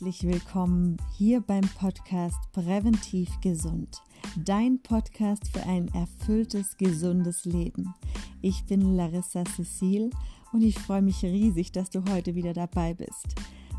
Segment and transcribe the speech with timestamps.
[0.00, 4.00] herzlich willkommen hier beim Podcast Präventiv Gesund,
[4.46, 7.94] dein Podcast für ein erfülltes, gesundes Leben.
[8.40, 10.08] Ich bin Larissa Cecil
[10.54, 13.26] und ich freue mich riesig, dass du heute wieder dabei bist.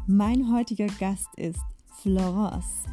[0.05, 1.63] Mein heutiger Gast ist
[2.04, 2.83] Florence.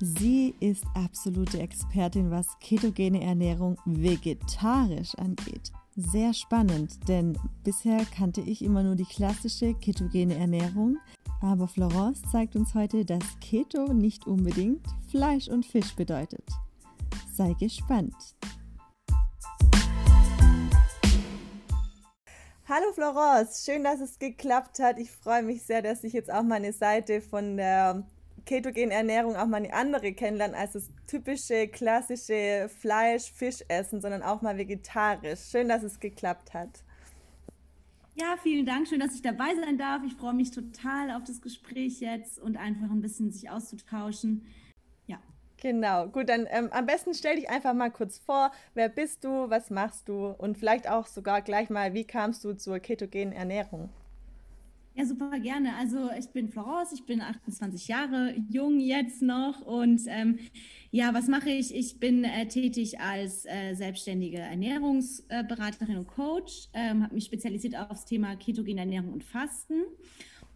[0.00, 5.72] Sie ist absolute Expertin, was ketogene Ernährung vegetarisch angeht.
[5.96, 10.96] Sehr spannend, denn bisher kannte ich immer nur die klassische ketogene Ernährung,
[11.40, 16.44] aber Florence zeigt uns heute, dass Keto nicht unbedingt Fleisch und Fisch bedeutet.
[17.32, 18.14] Sei gespannt.
[22.68, 24.98] Hallo Florence, schön, dass es geklappt hat.
[24.98, 28.04] Ich freue mich sehr, dass ich jetzt auch meine Seite von der
[28.44, 34.22] ketogenen Ernährung auch mal eine andere kennenlernen als das typische, klassische Fleisch, Fisch essen, sondern
[34.22, 35.40] auch mal vegetarisch.
[35.50, 36.82] Schön, dass es geklappt hat.
[38.20, 38.88] Ja, vielen Dank.
[38.88, 40.02] Schön, dass ich dabei sein darf.
[40.04, 44.44] Ich freue mich total auf das Gespräch jetzt und einfach ein bisschen sich auszutauschen.
[45.06, 45.20] Ja.
[45.58, 46.08] Genau.
[46.08, 48.50] Gut, dann ähm, am besten stell dich einfach mal kurz vor.
[48.74, 49.50] Wer bist du?
[49.50, 50.30] Was machst du?
[50.30, 53.88] Und vielleicht auch sogar gleich mal, wie kamst du zur ketogenen Ernährung?
[54.98, 55.76] Ja, super gerne.
[55.76, 60.40] Also ich bin Florence, ich bin 28 Jahre jung jetzt noch und ähm,
[60.90, 61.72] ja, was mache ich?
[61.72, 67.90] Ich bin äh, tätig als äh, selbstständige Ernährungsberaterin und Coach, ähm, habe mich spezialisiert auf
[67.90, 69.84] das Thema ketogene Ernährung und Fasten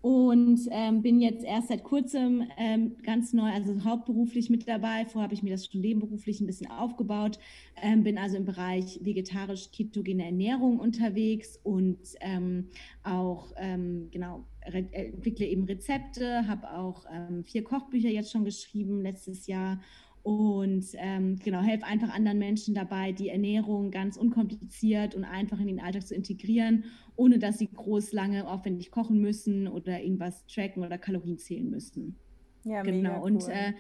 [0.03, 5.07] und ähm, bin jetzt erst seit kurzem ähm, ganz neu, also hauptberuflich mit dabei.
[5.07, 7.39] Vorher habe ich mir das schon nebenberuflich ein bisschen aufgebaut.
[7.81, 12.69] Ähm, bin also im Bereich vegetarisch-ketogene Ernährung unterwegs und ähm,
[13.05, 19.47] auch ähm, genau entwickle eben Rezepte, habe auch ähm, vier Kochbücher jetzt schon geschrieben letztes
[19.47, 19.81] Jahr
[20.23, 25.67] und ähm, genau, helfe einfach anderen Menschen dabei, die Ernährung ganz unkompliziert und einfach in
[25.67, 26.85] den Alltag zu integrieren,
[27.17, 32.17] ohne dass sie groß lange aufwendig kochen müssen oder irgendwas tracken oder Kalorien zählen müssen.
[32.65, 33.21] Ja, genau.
[33.21, 33.33] Cool.
[33.33, 33.73] Und äh,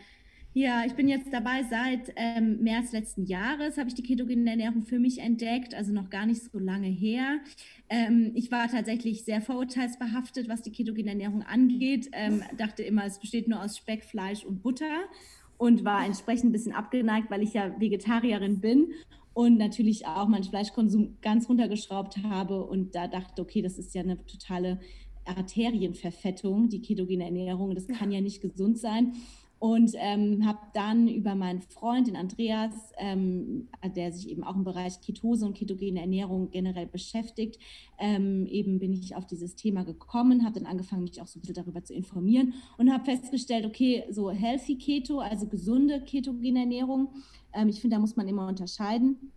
[0.55, 4.83] ja, ich bin jetzt dabei seit ähm, März letzten Jahres, habe ich die ketogene Ernährung
[4.83, 7.39] für mich entdeckt, also noch gar nicht so lange her.
[7.89, 12.11] Ähm, ich war tatsächlich sehr vorurteilsbehaftet, was die ketogene Ernährung angeht.
[12.13, 15.05] Ähm, dachte immer, es besteht nur aus Speck, Fleisch und Butter
[15.59, 18.93] und war entsprechend ein bisschen abgeneigt, weil ich ja Vegetarierin bin
[19.35, 24.03] und natürlich auch meinen Fleischkonsum ganz runtergeschraubt habe und da dachte, okay, das ist ja
[24.03, 24.81] eine totale
[25.25, 29.15] Arterienverfettung, die ketogene Ernährung, das kann ja nicht gesund sein
[29.63, 34.65] und ähm, habe dann über meinen Freund, den Andreas, ähm, der sich eben auch im
[34.65, 37.61] Bereich Ketose und ketogene Ernährung generell beschäftigt,
[37.97, 41.43] ähm, eben bin ich auf dieses Thema gekommen, habe dann angefangen, mich auch so ein
[41.43, 47.11] bisschen darüber zu informieren und habe festgestellt, okay, so Healthy Keto, also gesunde ketogene Ernährung,
[47.53, 49.31] ähm, ich finde, da muss man immer unterscheiden.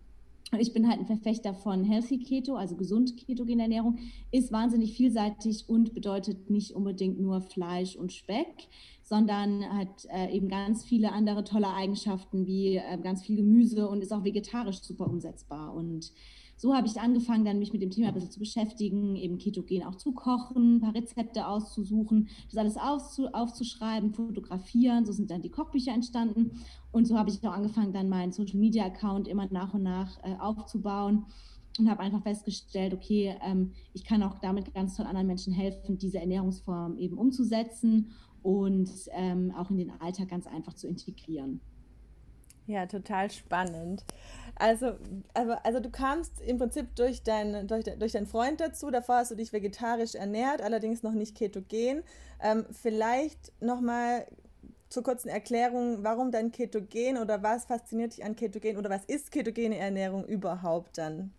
[0.58, 3.98] Ich bin halt ein Verfechter von Healthy Keto, also gesund ketogene Ernährung,
[4.32, 8.68] ist wahnsinnig vielseitig und bedeutet nicht unbedingt nur Fleisch und Speck
[9.06, 14.02] sondern hat äh, eben ganz viele andere tolle Eigenschaften wie äh, ganz viel Gemüse und
[14.02, 15.72] ist auch vegetarisch super umsetzbar.
[15.74, 16.12] Und
[16.56, 19.84] so habe ich angefangen, dann mich mit dem Thema ein bisschen zu beschäftigen, eben ketogen
[19.84, 25.04] auch zu kochen, ein paar Rezepte auszusuchen, das alles aufzu aufzuschreiben, fotografieren.
[25.04, 26.58] So sind dann die Kochbücher entstanden.
[26.90, 30.18] Und so habe ich auch angefangen, dann meinen Social Media Account immer nach und nach
[30.24, 31.26] äh, aufzubauen
[31.78, 35.98] und habe einfach festgestellt, okay, ähm, ich kann auch damit ganz toll anderen Menschen helfen,
[35.98, 41.60] diese Ernährungsform eben umzusetzen und ähm, auch in den Alltag ganz einfach zu integrieren.
[42.66, 44.04] Ja, total spannend.
[44.56, 44.94] Also,
[45.34, 48.90] also, also du kamst im Prinzip durch, dein, durch, durch deinen Freund dazu.
[48.90, 52.02] Davor hast du dich vegetarisch ernährt, allerdings noch nicht ketogen.
[52.42, 54.26] Ähm, vielleicht nochmal
[54.88, 59.30] zur kurzen Erklärung, warum dann Ketogen oder was fasziniert dich an Ketogen oder was ist
[59.30, 61.32] ketogene Ernährung überhaupt dann?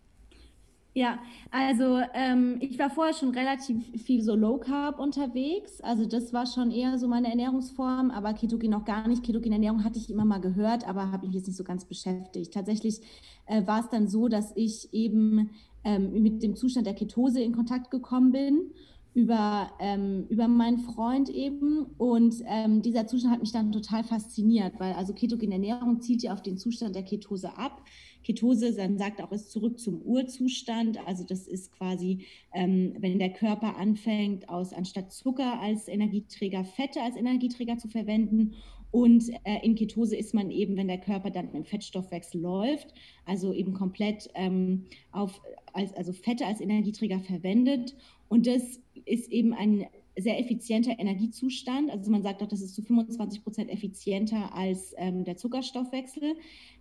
[0.94, 5.80] Ja, also ähm, ich war vorher schon relativ viel so Low Carb unterwegs.
[5.80, 9.22] Also das war schon eher so meine Ernährungsform, aber Ketogen noch gar nicht.
[9.22, 12.52] Ketogene Ernährung hatte ich immer mal gehört, aber habe mich jetzt nicht so ganz beschäftigt.
[12.52, 13.00] Tatsächlich
[13.46, 15.50] äh, war es dann so, dass ich eben
[15.84, 18.72] ähm, mit dem Zustand der Ketose in Kontakt gekommen bin
[19.14, 21.86] über, ähm, über meinen Freund eben.
[21.98, 26.32] Und ähm, dieser Zustand hat mich dann total fasziniert, weil also ketogene Ernährung zielt ja
[26.32, 27.82] auf den Zustand der Ketose ab.
[28.24, 30.98] Ketose, dann sagt auch, ist zurück zum Urzustand.
[31.06, 37.02] Also das ist quasi, ähm, wenn der Körper anfängt, aus anstatt Zucker als Energieträger Fette
[37.02, 38.54] als Energieträger zu verwenden.
[38.90, 42.94] Und äh, in Ketose ist man eben, wenn der Körper dann im Fettstoffwechsel läuft,
[43.26, 45.42] also eben komplett ähm, auf,
[45.72, 47.94] als, also Fette als Energieträger verwendet.
[48.28, 49.86] Und das ist eben ein
[50.18, 51.90] sehr effizienter Energiezustand.
[51.90, 56.34] Also man sagt auch, das ist zu 25 Prozent effizienter als ähm, der Zuckerstoffwechsel,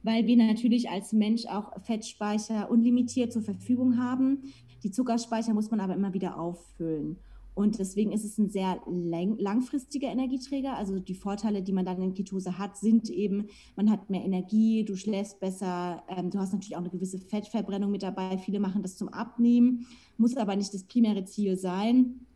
[0.04, 4.44] weil wir natürlich als Mensch auch Fettspeicher unlimitiert zur Verfügung haben.
[4.84, 7.18] Die Zuckerspeicher muss man aber immer wieder auffüllen.
[7.58, 10.78] Und deswegen ist es ein sehr langfristiger Energieträger.
[10.78, 14.86] Also die Vorteile, die man dann in Ketose hat, sind eben, man hat mehr Energie,
[14.86, 18.38] du schläfst besser, ähm, du hast natürlich auch eine gewisse Fettverbrennung mit dabei.
[18.38, 19.88] Viele machen das zum Abnehmen,
[20.18, 22.27] muss aber nicht das primäre Ziel sein.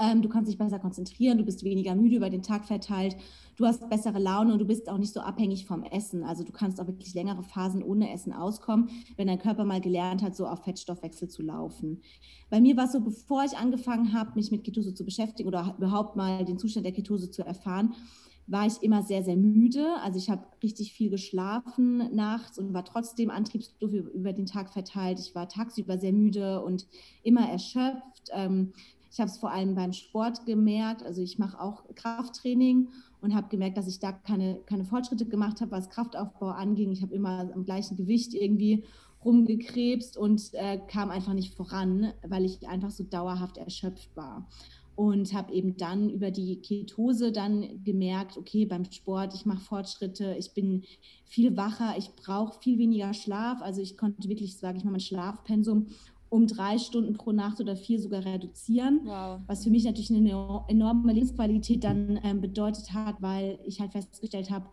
[0.00, 3.14] Ähm, du kannst dich besser konzentrieren, du bist weniger müde über den Tag verteilt,
[3.56, 6.24] du hast bessere Laune und du bist auch nicht so abhängig vom Essen.
[6.24, 10.22] Also du kannst auch wirklich längere Phasen ohne Essen auskommen, wenn dein Körper mal gelernt
[10.22, 12.00] hat, so auf Fettstoffwechsel zu laufen.
[12.48, 15.74] Bei mir war es so, bevor ich angefangen habe, mich mit Ketose zu beschäftigen oder
[15.76, 17.94] überhaupt mal den Zustand der Ketose zu erfahren,
[18.46, 19.86] war ich immer sehr, sehr müde.
[20.02, 25.20] Also ich habe richtig viel geschlafen nachts und war trotzdem antriebslos über den Tag verteilt.
[25.20, 26.86] Ich war tagsüber sehr müde und
[27.22, 28.30] immer erschöpft.
[29.12, 31.02] Ich habe es vor allem beim Sport gemerkt.
[31.02, 32.88] Also ich mache auch Krafttraining
[33.20, 36.90] und habe gemerkt, dass ich da keine, keine Fortschritte gemacht habe, was Kraftaufbau anging.
[36.92, 38.84] Ich habe immer am gleichen Gewicht irgendwie
[39.22, 44.48] rumgekrebst und äh, kam einfach nicht voran, weil ich einfach so dauerhaft erschöpft war.
[44.96, 50.36] Und habe eben dann über die Ketose dann gemerkt, okay, beim Sport, ich mache Fortschritte,
[50.38, 50.84] ich bin
[51.24, 53.60] viel wacher, ich brauche viel weniger Schlaf.
[53.60, 55.86] Also ich konnte wirklich, sage ich mal, mein Schlafpensum
[56.32, 59.02] um drei Stunden pro Nacht oder vier sogar reduzieren.
[59.04, 59.40] Wow.
[59.46, 64.50] Was für mich natürlich eine enorme Lebensqualität dann ähm, bedeutet hat, weil ich halt festgestellt
[64.50, 64.64] habe,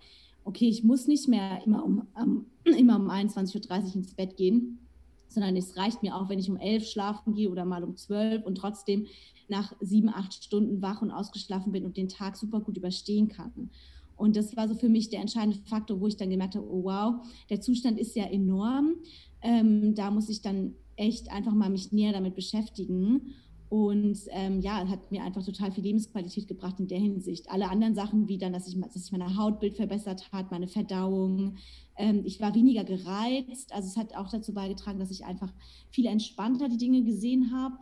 [0.45, 4.79] okay, ich muss nicht mehr immer um, um, immer um 21.30 Uhr ins Bett gehen,
[5.27, 8.45] sondern es reicht mir auch, wenn ich um elf schlafen gehe oder mal um zwölf
[8.45, 9.07] und trotzdem
[9.49, 13.69] nach sieben, acht Stunden wach und ausgeschlafen bin und den Tag super gut überstehen kann.
[14.15, 16.85] Und das war so für mich der entscheidende Faktor, wo ich dann gemerkt habe, oh
[16.85, 17.15] wow,
[17.49, 18.95] der Zustand ist ja enorm.
[19.41, 23.33] Ähm, da muss ich dann echt einfach mal mich näher damit beschäftigen.
[23.69, 27.51] Und ähm, ja, hat mir einfach total viel Lebensqualität gebracht in der Hinsicht.
[27.51, 31.57] Alle anderen Sachen, wie dann, dass ich, dass sich meine Hautbild verbessert hat, meine Verdauung.
[31.95, 33.71] Ähm, ich war weniger gereizt.
[33.71, 35.53] Also es hat auch dazu beigetragen, dass ich einfach
[35.91, 37.75] viel entspannter die Dinge gesehen habe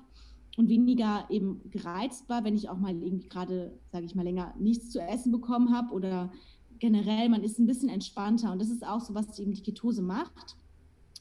[0.58, 4.54] und weniger eben gereizt war, wenn ich auch mal irgendwie gerade, sage ich mal, länger
[4.60, 6.34] nichts zu essen bekommen habe oder
[6.80, 8.52] generell, man ist ein bisschen entspannter.
[8.52, 10.58] Und das ist auch so, was eben die Ketose macht.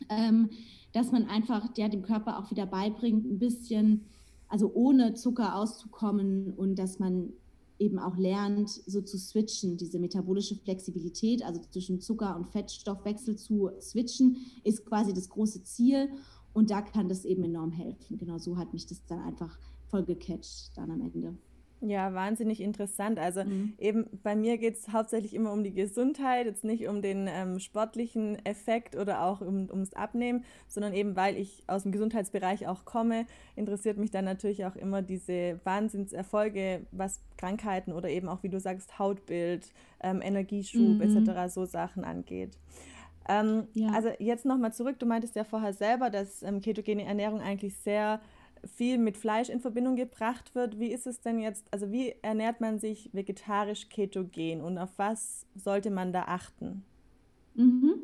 [0.08, 0.50] Ähm,
[0.92, 4.06] dass man einfach ja, dem Körper auch wieder beibringt, ein bisschen,
[4.48, 7.32] also ohne Zucker auszukommen und dass man
[7.78, 13.70] eben auch lernt, so zu switchen, diese metabolische Flexibilität, also zwischen Zucker- und Fettstoffwechsel zu
[13.80, 16.08] switchen, ist quasi das große Ziel.
[16.54, 18.16] Und da kann das eben enorm helfen.
[18.16, 19.58] Genau so hat mich das dann einfach
[19.88, 21.36] voll gecatcht dann am Ende.
[21.82, 23.18] Ja, wahnsinnig interessant.
[23.18, 23.74] Also mhm.
[23.78, 27.58] eben bei mir geht es hauptsächlich immer um die Gesundheit, jetzt nicht um den ähm,
[27.58, 32.86] sportlichen Effekt oder auch um, ums Abnehmen, sondern eben weil ich aus dem Gesundheitsbereich auch
[32.86, 33.26] komme,
[33.56, 38.58] interessiert mich dann natürlich auch immer diese Wahnsinnserfolge, was Krankheiten oder eben auch, wie du
[38.58, 39.70] sagst, Hautbild,
[40.00, 41.02] ähm, Energieschub mhm.
[41.02, 41.52] etc.
[41.52, 42.56] so Sachen angeht.
[43.28, 43.90] Ähm, ja.
[43.92, 48.20] Also jetzt nochmal zurück, du meintest ja vorher selber, dass ähm, ketogene Ernährung eigentlich sehr
[48.64, 50.78] viel mit Fleisch in Verbindung gebracht wird.
[50.78, 55.46] Wie ist es denn jetzt, also wie ernährt man sich vegetarisch ketogen und auf was
[55.54, 56.84] sollte man da achten?
[57.54, 57.94] Mhm.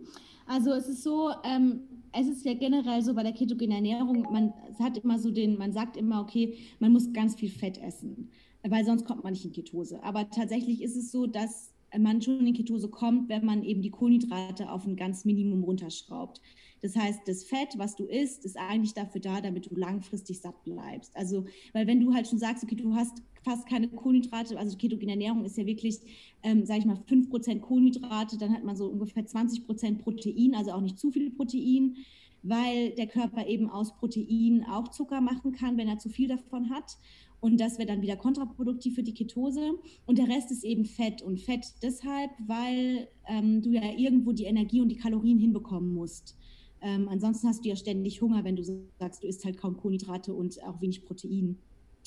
[0.47, 1.81] Also es ist so, ähm,
[2.13, 5.73] es ist ja generell so bei der ketogenen Ernährung, man hat immer so den, man
[5.73, 8.31] sagt immer, okay, man muss ganz viel Fett essen,
[8.63, 10.03] weil sonst kommt man nicht in Ketose.
[10.03, 13.91] Aber tatsächlich ist es so, dass man schon in Ketose kommt, wenn man eben die
[13.91, 16.41] Kohlenhydrate auf ein ganz Minimum runterschraubt.
[16.81, 20.65] Das heißt, das Fett, was du isst, ist eigentlich dafür da, damit du langfristig satt
[20.65, 21.17] bleibst.
[21.17, 25.13] Also, weil wenn du halt schon sagst, okay, du hast fast keine Kohlenhydrate, also ketogene
[25.13, 26.01] Ernährung ist ja wirklich,
[26.43, 30.81] ähm, sage ich mal, 5% Kohlenhydrate, dann hat man so ungefähr 20% Protein, also auch
[30.81, 31.97] nicht zu viel Protein,
[32.43, 36.71] weil der Körper eben aus Protein auch Zucker machen kann, wenn er zu viel davon
[36.71, 36.97] hat.
[37.43, 39.73] Und das wäre dann wieder kontraproduktiv für die Ketose.
[40.07, 41.23] Und der Rest ist eben Fett.
[41.23, 46.37] Und Fett deshalb, weil ähm, du ja irgendwo die Energie und die Kalorien hinbekommen musst.
[46.81, 48.63] Ähm, ansonsten hast du ja ständig Hunger, wenn du
[49.01, 51.59] sagst, du isst halt kaum Kohlenhydrate und auch wenig Protein.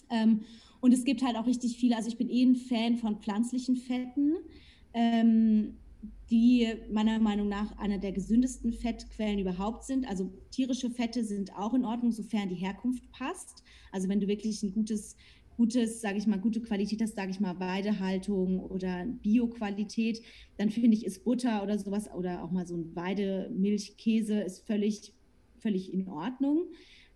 [0.10, 0.40] Ähm,
[0.80, 3.76] und es gibt halt auch richtig viele, also ich bin eh ein Fan von pflanzlichen
[3.76, 4.36] Fetten,
[4.94, 5.74] ähm,
[6.30, 10.08] die meiner Meinung nach einer der gesündesten Fettquellen überhaupt sind.
[10.08, 13.64] Also tierische Fette sind auch in Ordnung, sofern die Herkunft passt.
[13.92, 15.16] Also wenn du wirklich ein gutes
[15.58, 20.22] gutes, sage ich mal, gute Qualität hast, sage ich mal, Weidehaltung oder Bio-Qualität,
[20.58, 25.14] dann finde ich, ist Butter oder sowas oder auch mal so ein Weidemilchkäse ist völlig,
[25.60, 26.64] völlig in Ordnung.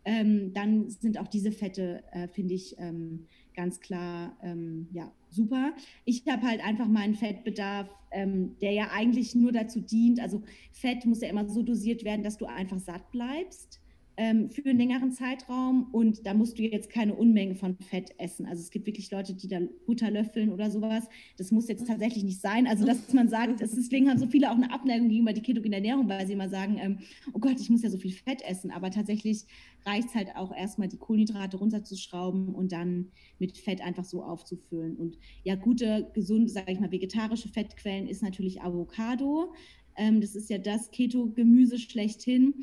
[0.05, 5.73] Ähm, dann sind auch diese Fette, äh, finde ich, ähm, ganz klar, ähm, ja, super.
[6.05, 11.05] Ich habe halt einfach meinen Fettbedarf, ähm, der ja eigentlich nur dazu dient, also Fett
[11.05, 13.79] muss ja immer so dosiert werden, dass du einfach satt bleibst
[14.19, 18.45] ähm, für einen längeren Zeitraum und da musst du jetzt keine Unmenge von Fett essen.
[18.45, 21.07] Also es gibt wirklich Leute, die da Butter löffeln oder sowas.
[21.37, 22.67] Das muss jetzt tatsächlich nicht sein.
[22.67, 26.09] Also dass man sagt, deswegen haben so viele auch eine Abneigung gegenüber die ketogene Ernährung,
[26.09, 26.99] weil sie immer sagen, ähm,
[27.31, 28.71] oh Gott, ich muss ja so viel Fett essen.
[28.71, 29.45] Aber tatsächlich
[29.85, 34.97] reicht es halt auch erstmal die Kohlenhydrate runterzuschrauben und dann mit Fett einfach so aufzufüllen.
[34.97, 39.53] Und ja, gute, gesunde, sage ich mal, vegetarische Fettquellen ist natürlich Avocado.
[39.95, 42.53] Ähm, das ist ja das Keto-Gemüse schlechthin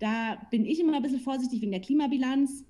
[0.00, 2.64] da bin ich immer ein bisschen vorsichtig wegen der Klimabilanz.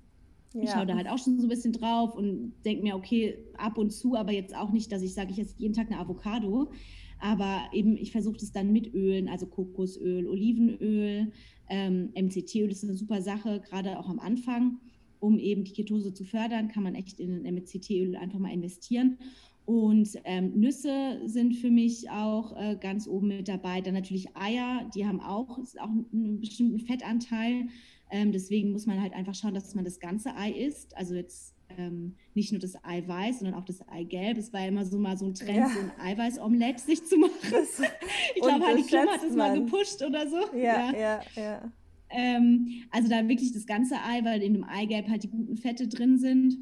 [0.53, 0.63] Ja.
[0.63, 3.77] Ich schaue da halt auch schon so ein bisschen drauf und denke mir, okay, ab
[3.77, 6.71] und zu, aber jetzt auch nicht, dass ich sage, ich esse jeden Tag eine Avocado.
[7.19, 11.31] Aber eben, ich versuche das dann mit Ölen, also Kokosöl, Olivenöl,
[11.69, 14.79] ähm, MCT-Öl, das ist eine super Sache, gerade auch am Anfang,
[15.19, 19.19] um eben die Ketose zu fördern, kann man echt in MCT-Öl einfach mal investieren.
[19.65, 23.81] Und ähm, Nüsse sind für mich auch äh, ganz oben mit dabei.
[23.81, 27.67] Dann natürlich Eier, die haben auch, auch einen bestimmten Fettanteil.
[28.09, 30.97] Ähm, deswegen muss man halt einfach schauen, dass man das ganze Ei isst.
[30.97, 34.37] Also jetzt ähm, nicht nur das Eiweiß, sondern auch das Eigelb.
[34.37, 35.69] Es war ja immer so mal so ein Trend, ja.
[35.69, 37.31] so ein Eiweißomelett sich zu machen.
[37.51, 37.79] Das,
[38.35, 40.37] ich glaube, Heidi Klum hat das mal gepusht oder so.
[40.55, 41.21] Ja, ja, ja.
[41.35, 41.71] ja.
[42.09, 45.87] Ähm, also da wirklich das ganze Ei, weil in dem Eigelb halt die guten Fette
[45.87, 46.57] drin sind.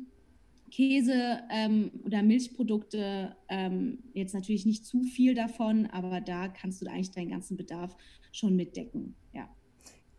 [0.69, 6.87] Käse ähm, oder Milchprodukte, ähm, jetzt natürlich nicht zu viel davon, aber da kannst du
[6.87, 7.95] eigentlich deinen ganzen Bedarf
[8.31, 9.15] schon mitdecken.
[9.33, 9.49] Ja.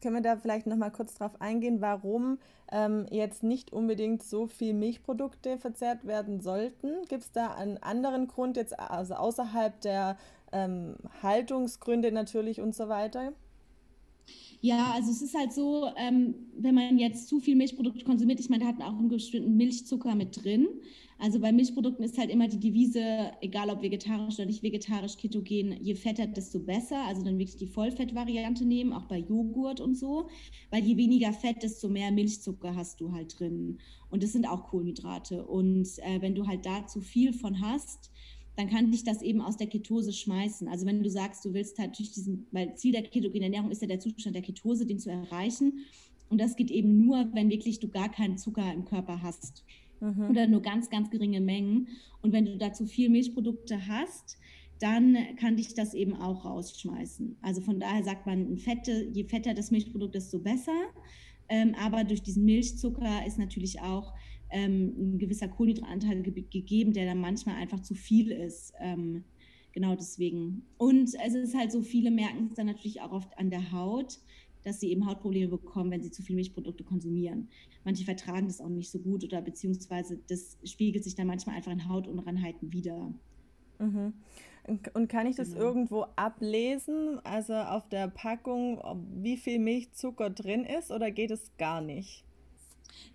[0.02, 2.38] Können wir da vielleicht noch mal kurz drauf eingehen, warum
[2.73, 7.04] ähm, jetzt nicht unbedingt so viel Milchprodukte verzehrt werden sollten?
[7.09, 10.16] Gibt es da einen anderen Grund, jetzt also außerhalb der
[10.52, 13.33] ähm, Haltungsgründe natürlich und so weiter?
[14.62, 18.50] Ja, also es ist halt so, ähm, wenn man jetzt zu viel Milchprodukte konsumiert, ich
[18.50, 20.68] meine, da hat auch einen bestimmten Milchzucker mit drin.
[21.18, 25.76] Also bei Milchprodukten ist halt immer die Devise, egal ob vegetarisch oder nicht vegetarisch, ketogen,
[25.82, 27.04] je fetter, desto besser.
[27.06, 30.28] Also dann wirklich die Vollfettvariante nehmen, auch bei Joghurt und so.
[30.70, 33.78] Weil je weniger Fett, desto mehr Milchzucker hast du halt drin.
[34.08, 35.44] Und das sind auch Kohlenhydrate.
[35.44, 38.10] Und äh, wenn du halt da zu viel von hast,
[38.60, 40.68] dann kann dich das eben aus der Ketose schmeißen.
[40.68, 43.80] Also wenn du sagst, du willst halt durch diesen, weil Ziel der ketogenen Ernährung ist
[43.80, 45.86] ja der Zustand der Ketose, den zu erreichen.
[46.28, 49.64] Und das geht eben nur, wenn wirklich du gar keinen Zucker im Körper hast.
[50.00, 50.28] Mhm.
[50.28, 51.88] Oder nur ganz, ganz geringe Mengen.
[52.20, 54.36] Und wenn du da zu viel Milchprodukte hast,
[54.78, 57.38] dann kann dich das eben auch rausschmeißen.
[57.40, 60.78] Also von daher sagt man, Fette, je fetter das Milchprodukt, desto besser.
[61.48, 64.12] Ähm, aber durch diesen Milchzucker ist natürlich auch
[64.50, 68.73] ähm, ein gewisser Kohlenhydratanteil ge gegeben, der dann manchmal einfach zu viel ist.
[68.80, 69.25] Ähm,
[69.73, 70.62] genau deswegen.
[70.78, 74.19] Und es ist halt so, viele merken es dann natürlich auch oft an der Haut,
[74.62, 77.49] dass sie eben Hautprobleme bekommen, wenn sie zu viel Milchprodukte konsumieren.
[77.85, 81.73] Manche vertragen das auch nicht so gut oder beziehungsweise das spiegelt sich dann manchmal einfach
[81.73, 83.12] in Hautunreinheiten wieder.
[83.78, 84.12] Mhm.
[84.92, 85.64] Und kann ich das genau.
[85.64, 88.78] irgendwo ablesen, also auf der Packung,
[89.23, 92.25] wie viel Milchzucker drin ist oder geht es gar nicht?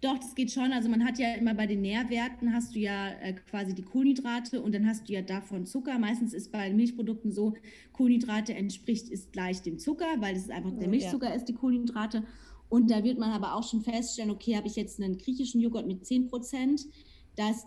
[0.01, 0.71] Doch, das geht schon.
[0.71, 4.61] Also man hat ja immer bei den Nährwerten hast du ja äh, quasi die Kohlenhydrate
[4.61, 5.97] und dann hast du ja davon Zucker.
[5.99, 7.53] Meistens ist bei Milchprodukten so,
[7.93, 11.35] Kohlenhydrate entspricht ist gleich dem Zucker, weil es einfach der Milchzucker ja.
[11.35, 12.23] ist, die Kohlenhydrate.
[12.69, 15.87] Und da wird man aber auch schon feststellen, okay, habe ich jetzt einen griechischen Joghurt
[15.87, 16.85] mit 10 Prozent,
[17.35, 17.65] da ist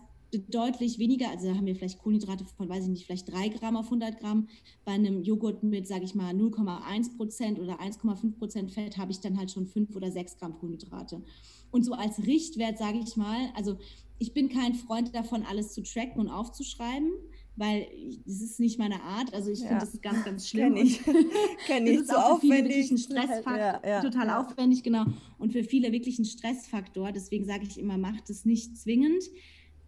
[0.51, 3.77] deutlich weniger, also da haben wir vielleicht Kohlenhydrate von, weiß ich nicht, vielleicht 3 Gramm
[3.77, 4.49] auf 100 Gramm.
[4.85, 9.21] Bei einem Joghurt mit, sage ich mal, 0,1 Prozent oder 1,5 Prozent Fett habe ich
[9.21, 11.23] dann halt schon 5 oder 6 Gramm Kohlenhydrate.
[11.71, 13.79] Und so als Richtwert, sage ich mal, also
[14.19, 17.11] ich bin kein Freund davon, alles zu tracken und aufzuschreiben,
[17.57, 17.87] weil
[18.27, 19.33] das ist nicht meine Art.
[19.33, 19.69] Also ich ja.
[19.69, 20.75] finde, das ist ganz, ganz schlimm.
[20.75, 21.01] Kenn ich.
[21.67, 21.95] Kenn ich.
[21.95, 22.43] das ist so auch aufwendig.
[22.43, 23.59] für viele wirklich ein Stressfaktor.
[23.59, 25.05] Ja, ja, total aufwendig, genau.
[25.39, 27.13] Und für viele wirklich ein Stressfaktor.
[27.13, 29.23] Deswegen sage ich immer, macht es nicht zwingend.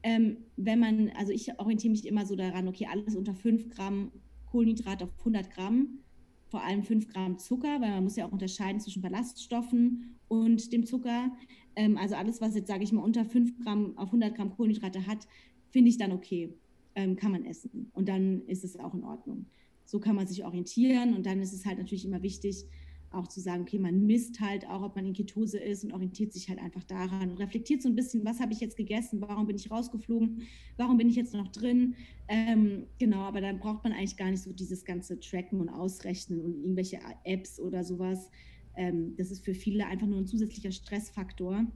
[0.02, 4.12] Ähm, wenn man, also ich orientiere mich immer so daran, okay, alles unter 5 Gramm
[4.50, 6.00] Kohlenhydrat auf 100 Gramm,
[6.48, 10.84] vor allem 5 Gramm Zucker, weil man muss ja auch unterscheiden zwischen Ballaststoffen und dem
[10.84, 11.30] Zucker.
[11.76, 15.06] Ähm, also alles, was jetzt, sage ich mal, unter 5 Gramm auf 100 Gramm Kohlenhydrate
[15.06, 15.28] hat,
[15.70, 16.54] finde ich dann okay,
[16.94, 17.90] ähm, kann man essen.
[17.92, 19.46] Und dann ist es auch in Ordnung.
[19.84, 22.64] So kann man sich orientieren und dann ist es halt natürlich immer wichtig,
[23.12, 26.32] auch zu sagen, okay, man misst halt auch, ob man in Ketose ist und orientiert
[26.32, 29.46] sich halt einfach daran und reflektiert so ein bisschen, was habe ich jetzt gegessen, warum
[29.46, 30.42] bin ich rausgeflogen,
[30.76, 31.96] warum bin ich jetzt noch drin.
[32.28, 36.40] Ähm, genau, aber dann braucht man eigentlich gar nicht so dieses ganze Tracken und Ausrechnen
[36.40, 38.30] und irgendwelche Apps oder sowas,
[38.76, 41.66] ähm, das ist für viele einfach nur ein zusätzlicher Stressfaktor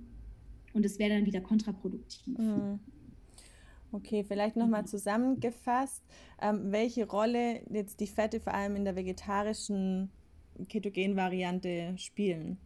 [0.73, 2.39] und es wäre dann wieder kontraproduktiv.
[2.39, 2.79] Mhm.
[3.91, 4.87] Okay, vielleicht nochmal mhm.
[4.87, 6.03] zusammengefasst,
[6.41, 10.11] ähm, welche Rolle jetzt die Fette vor allem in der vegetarischen
[10.69, 12.59] Ketogen-Variante spielen?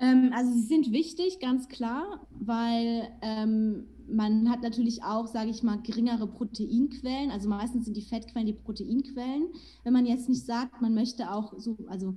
[0.00, 5.62] Ähm, also sie sind wichtig, ganz klar, weil ähm, man hat natürlich auch, sage ich
[5.62, 7.30] mal, geringere Proteinquellen.
[7.30, 9.48] Also meistens sind die Fettquellen die Proteinquellen.
[9.84, 12.14] Wenn man jetzt nicht sagt, man möchte auch so, also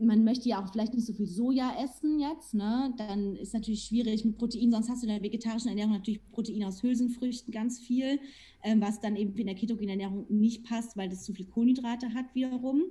[0.00, 2.92] man möchte ja auch vielleicht nicht so viel Soja essen jetzt, ne?
[2.96, 6.64] Dann ist natürlich schwierig mit Protein, sonst hast du in der vegetarischen Ernährung natürlich Protein
[6.64, 8.18] aus Hülsenfrüchten ganz viel,
[8.62, 12.14] ähm, was dann eben in der ketogenen Ernährung nicht passt, weil das zu viel Kohlenhydrate
[12.14, 12.82] hat wiederum.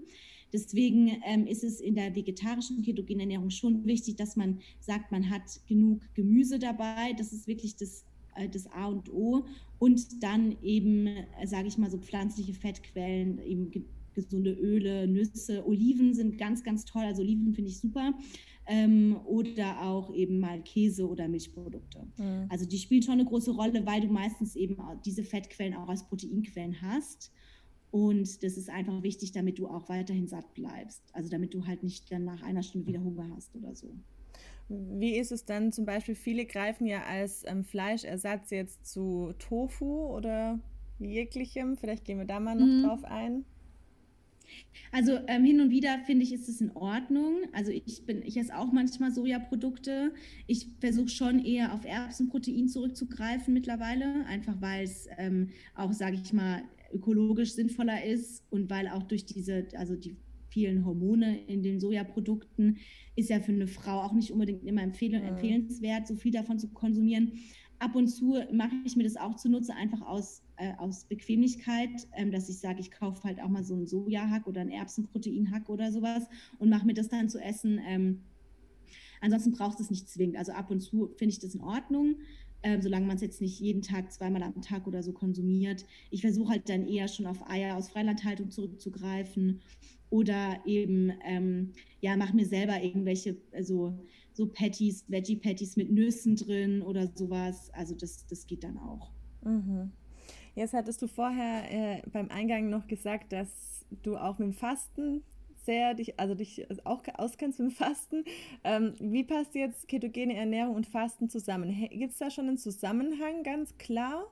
[0.51, 5.29] Deswegen ähm, ist es in der vegetarischen ketogenen Ernährung schon wichtig, dass man sagt, man
[5.29, 7.13] hat genug Gemüse dabei.
[7.17, 8.03] Das ist wirklich das,
[8.35, 9.45] äh, das A und O.
[9.77, 13.69] Und dann eben, äh, sage ich mal, so pflanzliche Fettquellen, eben
[14.21, 17.03] gesunde Öle, Nüsse, Oliven sind ganz, ganz toll.
[17.03, 18.13] Also Oliven finde ich super.
[18.65, 22.07] Ähm, oder auch eben mal Käse oder Milchprodukte.
[22.17, 22.45] Mhm.
[22.49, 26.07] Also die spielen schon eine große Rolle, weil du meistens eben diese Fettquellen auch als
[26.07, 27.31] Proteinquellen hast.
[27.91, 31.01] Und das ist einfach wichtig, damit du auch weiterhin satt bleibst.
[31.13, 33.95] Also damit du halt nicht dann nach einer Stunde wieder Hunger hast oder so.
[34.67, 40.15] Wie ist es dann zum Beispiel, viele greifen ja als ähm, Fleischersatz jetzt zu Tofu
[40.15, 40.59] oder
[40.99, 41.75] jeglichem.
[41.75, 42.83] Vielleicht gehen wir da mal noch mhm.
[42.83, 43.45] drauf ein.
[44.91, 47.35] Also ähm, hin und wieder finde ich, ist es in Ordnung.
[47.53, 50.13] Also ich bin, ich esse auch manchmal Sojaprodukte.
[50.47, 56.33] Ich versuche schon eher auf Erbsenprotein zurückzugreifen mittlerweile, einfach weil es ähm, auch, sage ich
[56.33, 60.15] mal, ökologisch sinnvoller ist und weil auch durch diese, also die
[60.49, 62.77] vielen Hormone in den Sojaprodukten
[63.15, 66.69] ist ja für eine Frau auch nicht unbedingt immer empfehl empfehlenswert, so viel davon zu
[66.69, 67.33] konsumieren.
[67.79, 72.31] Ab und zu mache ich mir das auch zunutze, einfach aus äh, aus Bequemlichkeit, ähm,
[72.31, 75.91] dass ich sage, ich kaufe halt auch mal so einen Sojahack oder einen Erbsenproteinhack oder
[75.91, 76.27] sowas
[76.59, 77.79] und mache mir das dann zu essen.
[77.87, 78.21] Ähm,
[79.21, 80.37] ansonsten braucht es nicht zwingend.
[80.37, 82.17] Also ab und zu finde ich das in Ordnung.
[82.61, 85.85] Ähm, solange man es jetzt nicht jeden Tag, zweimal am Tag oder so konsumiert.
[86.11, 89.61] Ich versuche halt dann eher schon auf Eier aus Freilandhaltung zurückzugreifen
[90.09, 91.71] oder eben, ähm,
[92.01, 93.97] ja, mache mir selber irgendwelche, also
[94.39, 97.69] so Patties, Veggie-Patties mit Nüssen drin oder sowas.
[97.73, 99.11] Also das, das geht dann auch.
[99.43, 99.91] Mhm.
[100.55, 105.23] Jetzt hattest du vorher äh, beim Eingang noch gesagt, dass du auch mit dem Fasten
[105.65, 108.23] sehr dich, also dich auch auskennst mit dem Fasten.
[108.63, 111.69] Ähm, wie passt jetzt ketogene Ernährung und Fasten zusammen?
[111.91, 114.25] Gibt es da schon einen Zusammenhang ganz klar?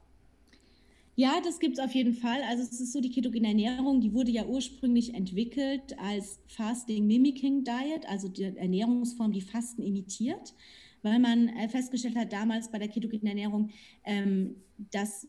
[1.20, 2.44] Ja, das gibt es auf jeden Fall.
[2.48, 7.64] Also es ist so, die ketogene Ernährung, die wurde ja ursprünglich entwickelt als Fasting Mimicking
[7.64, 10.54] Diet, also die Ernährungsform, die Fasten imitiert,
[11.02, 13.72] weil man äh, festgestellt hat damals bei der ketogenen Ernährung,
[14.04, 14.58] ähm,
[14.92, 15.28] dass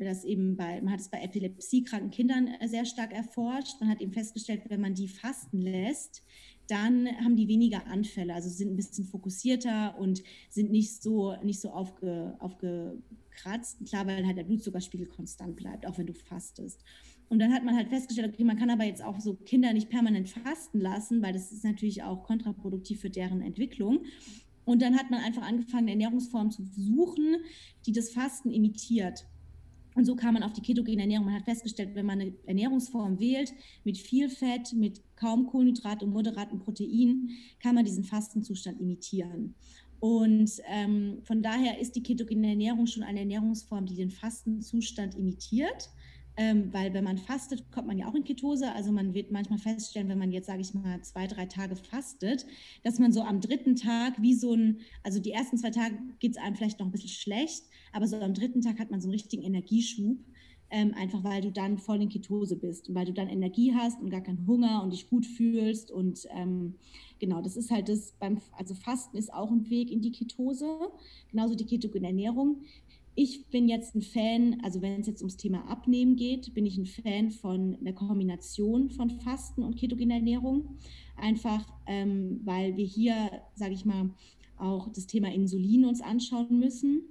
[0.00, 3.80] das eben bei, man hat es bei epilepsiekranken Kindern äh, sehr stark erforscht.
[3.80, 6.22] Man hat eben festgestellt, wenn man die fasten lässt,
[6.66, 11.62] dann haben die weniger Anfälle, also sind ein bisschen fokussierter und sind nicht so, nicht
[11.62, 12.36] so aufge,
[13.32, 13.78] aufgekratzt.
[13.86, 16.82] Klar, weil halt der Blutzuckerspiegel konstant bleibt, auch wenn du fastest.
[17.28, 19.88] Und dann hat man halt festgestellt, okay, man kann aber jetzt auch so Kinder nicht
[19.88, 24.04] permanent fasten lassen, weil das ist natürlich auch kontraproduktiv für deren Entwicklung.
[24.64, 27.36] Und dann hat man einfach angefangen, Ernährungsformen zu suchen,
[27.86, 29.26] die das Fasten imitiert.
[29.94, 31.26] Und so kam man auf die ketogene Ernährung.
[31.26, 33.52] Man hat festgestellt, wenn man eine Ernährungsform wählt
[33.84, 37.30] mit viel Fett, mit kaum Kohlenhydrat und moderaten Protein,
[37.62, 39.54] kann man diesen Fastenzustand imitieren.
[40.02, 45.90] Und ähm, von daher ist die ketogene Ernährung schon eine Ernährungsform, die den Fastenzustand imitiert.
[46.36, 48.72] Ähm, weil wenn man fastet, kommt man ja auch in Ketose.
[48.72, 52.46] Also man wird manchmal feststellen, wenn man jetzt, sage ich mal, zwei, drei Tage fastet,
[52.82, 56.32] dass man so am dritten Tag wie so ein, also die ersten zwei Tage geht
[56.32, 57.62] es einem vielleicht noch ein bisschen schlecht,
[57.92, 60.18] aber so am dritten Tag hat man so einen richtigen Energieschub.
[60.74, 64.00] Ähm, einfach weil du dann voll in Ketose bist und weil du dann Energie hast
[64.00, 65.90] und gar keinen Hunger und dich gut fühlst.
[65.90, 66.76] Und ähm,
[67.18, 70.66] genau, das ist halt das beim, also Fasten ist auch ein Weg in die Ketose,
[71.30, 72.62] genauso die ketogene Ernährung.
[73.14, 76.78] Ich bin jetzt ein Fan, also wenn es jetzt ums Thema Abnehmen geht, bin ich
[76.78, 80.78] ein Fan von der Kombination von Fasten und ketogener Ernährung.
[81.18, 84.08] Einfach, ähm, weil wir hier, sage ich mal,
[84.56, 87.02] auch das Thema Insulin uns anschauen müssen.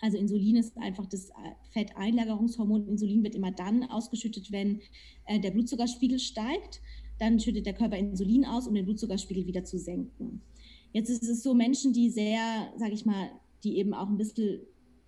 [0.00, 1.32] Also Insulin ist einfach das äh,
[1.72, 2.88] Fetteinlagerungshormon.
[2.88, 4.80] Insulin wird immer dann ausgeschüttet, wenn
[5.26, 6.80] äh, der Blutzuckerspiegel steigt.
[7.18, 10.42] Dann schüttet der Körper Insulin aus, um den Blutzuckerspiegel wieder zu senken.
[10.92, 13.30] Jetzt ist es so, Menschen, die sehr, sage ich mal,
[13.64, 14.60] die eben auch ein bisschen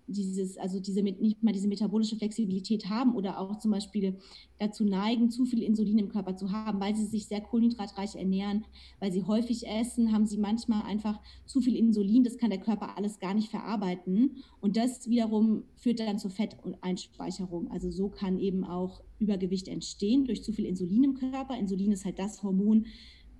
[0.09, 4.17] dieses, also diese nicht mal diese metabolische Flexibilität haben oder auch zum Beispiel
[4.57, 8.65] dazu neigen, zu viel Insulin im Körper zu haben, weil sie sich sehr kohlenhydratreich ernähren,
[8.99, 12.23] weil sie häufig essen, haben sie manchmal einfach zu viel Insulin.
[12.23, 14.37] Das kann der Körper alles gar nicht verarbeiten.
[14.59, 17.71] Und das wiederum führt dann zur Fetteinspeicherung.
[17.71, 21.57] Also so kann eben auch Übergewicht entstehen durch zu viel Insulin im Körper.
[21.57, 22.85] Insulin ist halt das Hormon,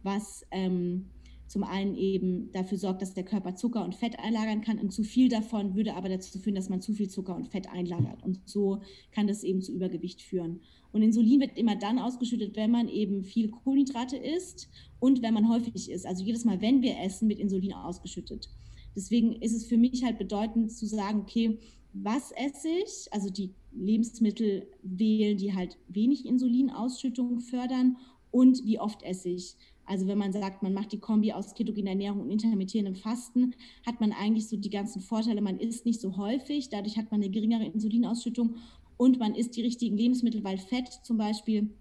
[0.03, 1.05] was ähm,
[1.49, 5.03] zum einen eben dafür sorgt, dass der Körper Zucker und Fett einlagern kann und zu
[5.03, 8.39] viel davon würde aber dazu führen, dass man zu viel Zucker und Fett einlagert und
[8.45, 8.81] so
[9.11, 10.61] kann das eben zu Übergewicht führen.
[10.91, 15.49] Und Insulin wird immer dann ausgeschüttet, wenn man eben viel Kohlenhydrate isst und wenn man
[15.49, 16.05] häufig isst.
[16.05, 18.49] Also jedes Mal, wenn wir essen, wird Insulin ausgeschüttet.
[18.95, 21.57] Deswegen ist es für mich halt bedeutend zu sagen, okay,
[21.93, 23.11] was esse ich?
[23.11, 27.97] Also die Lebensmittel wählen, die halt wenig Insulinausschüttung fördern
[28.31, 29.55] und wie oft esse ich.
[29.89, 33.55] Also wenn man sagt, man macht die Kombi aus ketogener Ernährung und intermittierendem Fasten,
[33.87, 35.41] hat man eigentlich so die ganzen Vorteile.
[35.41, 38.57] Man isst nicht so häufig, dadurch hat man eine geringere Insulinausschüttung
[38.97, 41.71] und man isst die richtigen Lebensmittel, weil Fett zum Beispiel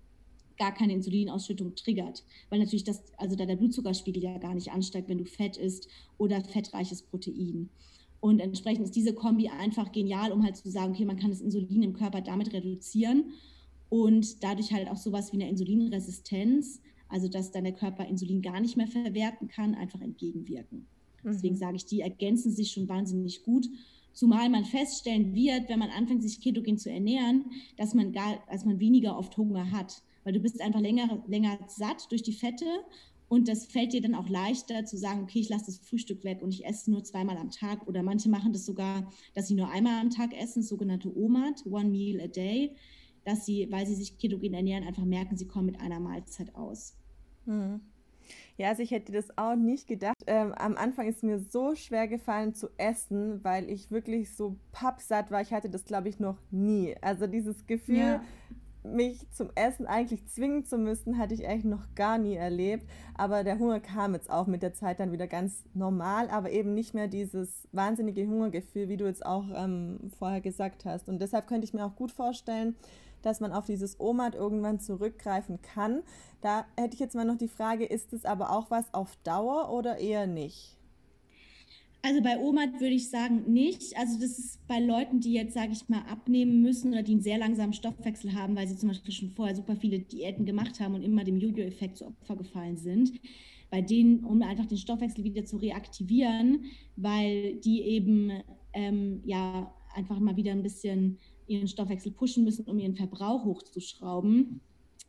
[0.57, 5.11] gar keine Insulinausschüttung triggert, weil natürlich das, also da der Blutzuckerspiegel ja gar nicht ansteigt,
[5.11, 7.68] wenn du Fett isst oder fettreiches Protein.
[8.21, 11.42] Und entsprechend ist diese Kombi einfach genial, um halt zu sagen, okay, man kann das
[11.42, 13.33] Insulin im Körper damit reduzieren
[13.90, 18.61] und dadurch halt auch sowas wie eine Insulinresistenz, also dass dann der Körper Insulin gar
[18.61, 20.87] nicht mehr verwerten kann, einfach entgegenwirken.
[21.23, 21.31] Mhm.
[21.33, 23.68] Deswegen sage ich, die ergänzen sich schon wahnsinnig gut.
[24.12, 27.44] Zumal man feststellen wird, wenn man anfängt, sich ketogen zu ernähren,
[27.77, 31.59] dass man gar, dass man weniger oft Hunger hat weil du bist einfach länger, länger
[31.68, 32.66] satt durch die Fette
[33.29, 36.42] und das fällt dir dann auch leichter zu sagen, okay, ich lasse das Frühstück weg
[36.42, 37.88] und ich esse nur zweimal am Tag.
[37.88, 41.88] Oder manche machen das sogar, dass sie nur einmal am Tag essen, sogenannte OMAD, One
[41.88, 42.75] Meal a Day,
[43.24, 46.96] dass sie, weil sie sich ketogen ernähren, einfach merken, sie kommen mit einer Mahlzeit aus.
[47.46, 47.81] Hm.
[48.59, 50.16] Ja, also ich hätte das auch nicht gedacht.
[50.26, 55.31] Ähm, am Anfang ist mir so schwer gefallen zu essen, weil ich wirklich so pappsatt
[55.31, 55.40] war.
[55.40, 56.94] Ich hatte das, glaube ich, noch nie.
[57.00, 58.22] Also dieses Gefühl, ja
[58.85, 62.87] mich zum Essen eigentlich zwingen zu müssen, hatte ich eigentlich noch gar nie erlebt.
[63.14, 66.74] Aber der Hunger kam jetzt auch mit der Zeit dann wieder ganz normal, aber eben
[66.74, 71.09] nicht mehr dieses wahnsinnige Hungergefühl, wie du jetzt auch ähm, vorher gesagt hast.
[71.09, 72.76] Und deshalb könnte ich mir auch gut vorstellen,
[73.22, 76.02] dass man auf dieses OMAD irgendwann zurückgreifen kann.
[76.40, 79.70] Da hätte ich jetzt mal noch die Frage, ist es aber auch was auf Dauer
[79.72, 80.78] oder eher nicht?
[82.00, 83.96] Also bei OMAD würde ich sagen nicht.
[83.98, 87.22] Also das ist bei Leuten, die jetzt, sage ich mal, abnehmen müssen oder die einen
[87.22, 90.94] sehr langsamen Stoffwechsel haben, weil sie zum Beispiel schon vorher super viele Diäten gemacht haben
[90.94, 93.12] und immer dem Jojo-Effekt zu Opfer gefallen sind.
[93.70, 96.64] Bei denen, um einfach den Stoffwechsel wieder zu reaktivieren,
[96.96, 98.31] weil die eben
[98.72, 104.61] ähm, ja einfach mal wieder ein bisschen ihren Stoffwechsel pushen müssen, um ihren Verbrauch hochzuschrauben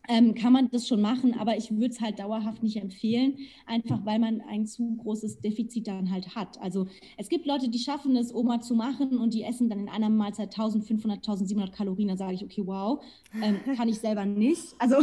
[0.10, 4.06] ähm, kann man das schon machen, aber ich würde es halt dauerhaft nicht empfehlen, einfach
[4.06, 6.60] weil man ein zu großes Defizit dann halt hat.
[6.60, 9.90] Also es gibt Leute, die schaffen es, Oma zu machen und die essen dann in
[9.90, 12.08] einer Mahlzeit 1500, 1700 Kalorien.
[12.08, 13.04] Da sage ich, okay, wow,
[13.42, 14.74] ähm, kann ich selber nicht.
[14.80, 14.96] Also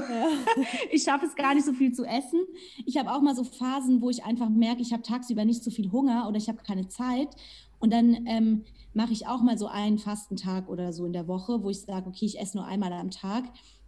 [0.90, 2.40] ich schaffe es gar nicht so viel zu essen.
[2.84, 5.70] Ich habe auch mal so Phasen, wo ich einfach merke, ich habe tagsüber nicht so
[5.70, 7.28] viel Hunger oder ich habe keine Zeit.
[7.78, 8.64] Und dann ähm,
[8.96, 12.08] mache ich auch mal so einen Fastentag oder so in der Woche, wo ich sage,
[12.08, 13.44] okay, ich esse nur einmal am Tag.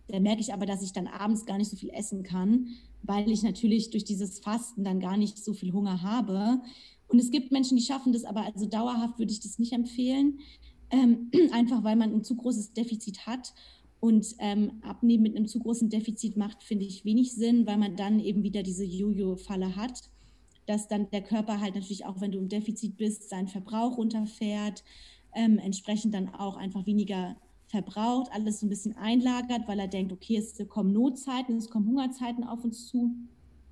[0.06, 2.68] Da merke ich aber, dass ich dann abends gar nicht so viel essen kann,
[3.02, 6.60] weil ich natürlich durch dieses Fasten dann gar nicht so viel Hunger habe.
[7.06, 10.40] Und es gibt Menschen, die schaffen das, aber also dauerhaft würde ich das nicht empfehlen,
[10.90, 13.54] ähm, einfach weil man ein zu großes Defizit hat.
[14.00, 17.96] Und ähm, Abnehmen mit einem zu großen Defizit macht, finde ich, wenig Sinn, weil man
[17.96, 20.02] dann eben wieder diese Jojo-Falle hat,
[20.68, 24.84] dass dann der Körper halt natürlich auch, wenn du im Defizit bist, seinen Verbrauch runterfährt,
[25.34, 30.12] ähm, entsprechend dann auch einfach weniger verbraucht, alles so ein bisschen einlagert, weil er denkt,
[30.12, 33.14] okay, es kommen Notzeiten, es kommen Hungerzeiten auf uns zu.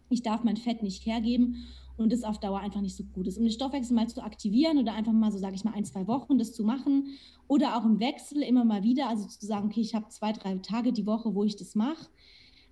[0.09, 3.39] Ich darf mein Fett nicht hergeben und das auf Dauer einfach nicht so gut ist.
[3.39, 6.07] Um den Stoffwechsel mal zu aktivieren oder einfach mal so, sage ich mal, ein, zwei
[6.07, 7.09] Wochen das zu machen
[7.49, 10.55] oder auch im Wechsel immer mal wieder, also zu sagen, okay, ich habe zwei, drei
[10.57, 12.07] Tage die Woche, wo ich das mache.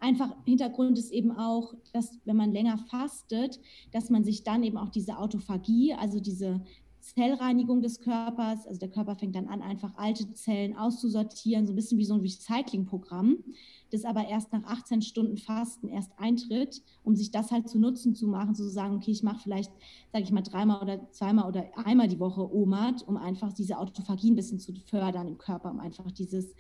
[0.05, 3.59] Einfach Hintergrund ist eben auch, dass wenn man länger fastet,
[3.91, 6.61] dass man sich dann eben auch diese Autophagie, also diese
[7.01, 8.67] Zellreinigung des Körpers.
[8.67, 12.15] Also der Körper fängt dann an, einfach alte Zellen auszusortieren, so ein bisschen wie so
[12.15, 13.45] ein Recycling-Programm,
[13.93, 18.15] das aber erst nach 18 Stunden Fasten erst eintritt, um sich das halt zu Nutzen
[18.15, 19.73] zu machen, zu sagen, okay, ich mache vielleicht,
[20.13, 24.31] sage ich mal, dreimal oder zweimal oder einmal die Woche OMAD, um einfach diese Autophagie
[24.31, 26.55] ein bisschen zu fördern im Körper, um einfach dieses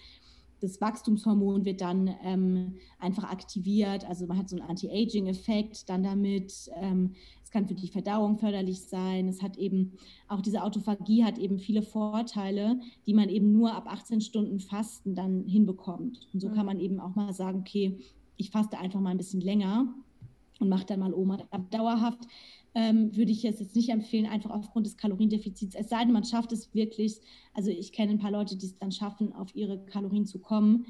[0.64, 4.09] das Wachstumshormon wird dann ähm, einfach aktiviert.
[4.09, 6.70] Also man hat so einen Anti-Aging-Effekt dann damit.
[6.81, 9.29] Ähm, es kann für die Verdauung förderlich sein.
[9.29, 9.92] Es hat eben
[10.27, 15.14] auch diese Autophagie hat eben viele Vorteile, die man eben nur ab 18 Stunden Fasten
[15.14, 16.27] dann hinbekommt.
[16.33, 16.55] Und so mhm.
[16.55, 17.98] kann man eben auch mal sagen, okay,
[18.37, 19.87] ich faste einfach mal ein bisschen länger
[20.61, 21.38] und mache dann mal Oma
[21.70, 22.27] dauerhaft
[22.74, 25.74] ähm, würde ich es jetzt nicht empfehlen, einfach aufgrund des Kaloriendefizits.
[25.74, 27.20] Es sei denn, man schafft es wirklich.
[27.52, 30.87] Also ich kenne ein paar Leute, die es dann schaffen, auf ihre Kalorien zu kommen.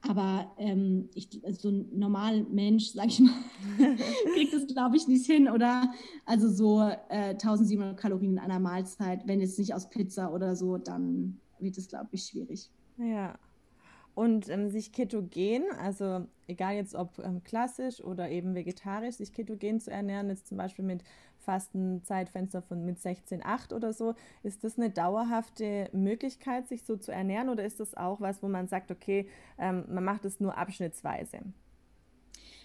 [0.00, 3.32] Aber ähm, ich, so ein normaler Mensch, sag ich mal,
[4.34, 5.48] kriegt das, glaube ich, nicht hin.
[5.48, 5.92] Oder
[6.24, 10.78] also so äh, 1700 Kalorien in einer Mahlzeit, wenn jetzt nicht aus Pizza oder so,
[10.78, 12.70] dann wird es, glaube ich, schwierig.
[12.98, 13.38] Ja.
[14.16, 19.78] Und ähm, sich ketogen, also egal jetzt ob ähm, klassisch oder eben vegetarisch, sich ketogen
[19.78, 21.04] zu ernähren, jetzt zum Beispiel mit
[21.40, 27.50] Fastenzeitfenster von mit 16,8 oder so, ist das eine dauerhafte Möglichkeit, sich so zu ernähren
[27.50, 31.40] oder ist das auch was, wo man sagt, okay, ähm, man macht es nur abschnittsweise?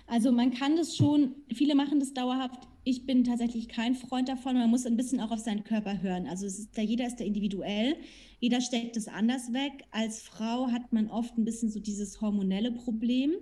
[0.08, 2.66] Also man kann das schon, viele machen das dauerhaft.
[2.84, 4.56] Ich bin tatsächlich kein Freund davon.
[4.56, 6.26] Man muss ein bisschen auch auf seinen Körper hören.
[6.28, 7.96] Also ist jeder ist da individuell.
[8.40, 9.86] Jeder steckt es anders weg.
[9.92, 13.34] Als Frau hat man oft ein bisschen so dieses hormonelle Problem.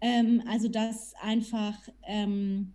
[0.00, 2.72] Ähm, also dass einfach ähm,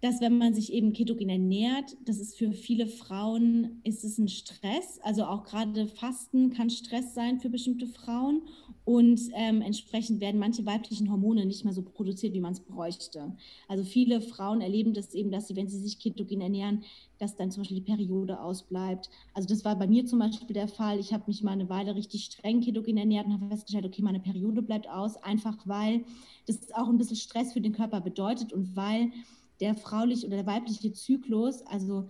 [0.00, 4.28] dass wenn man sich eben ketogen ernährt, das ist für viele Frauen, ist es ein
[4.28, 5.00] Stress.
[5.02, 8.42] Also auch gerade Fasten kann Stress sein für bestimmte Frauen.
[8.84, 13.36] Und ähm, entsprechend werden manche weiblichen Hormone nicht mehr so produziert, wie man es bräuchte.
[13.66, 16.84] Also viele Frauen erleben das eben, dass sie, wenn sie sich ketogen ernähren,
[17.18, 19.10] dass dann zum Beispiel die Periode ausbleibt.
[19.34, 21.00] Also das war bei mir zum Beispiel der Fall.
[21.00, 24.20] Ich habe mich mal eine Weile richtig streng ketogen ernährt und habe festgestellt, okay, meine
[24.20, 26.04] Periode bleibt aus, einfach weil
[26.46, 29.10] das auch ein bisschen Stress für den Körper bedeutet und weil
[29.60, 32.08] der frauliche oder der weibliche Zyklus, also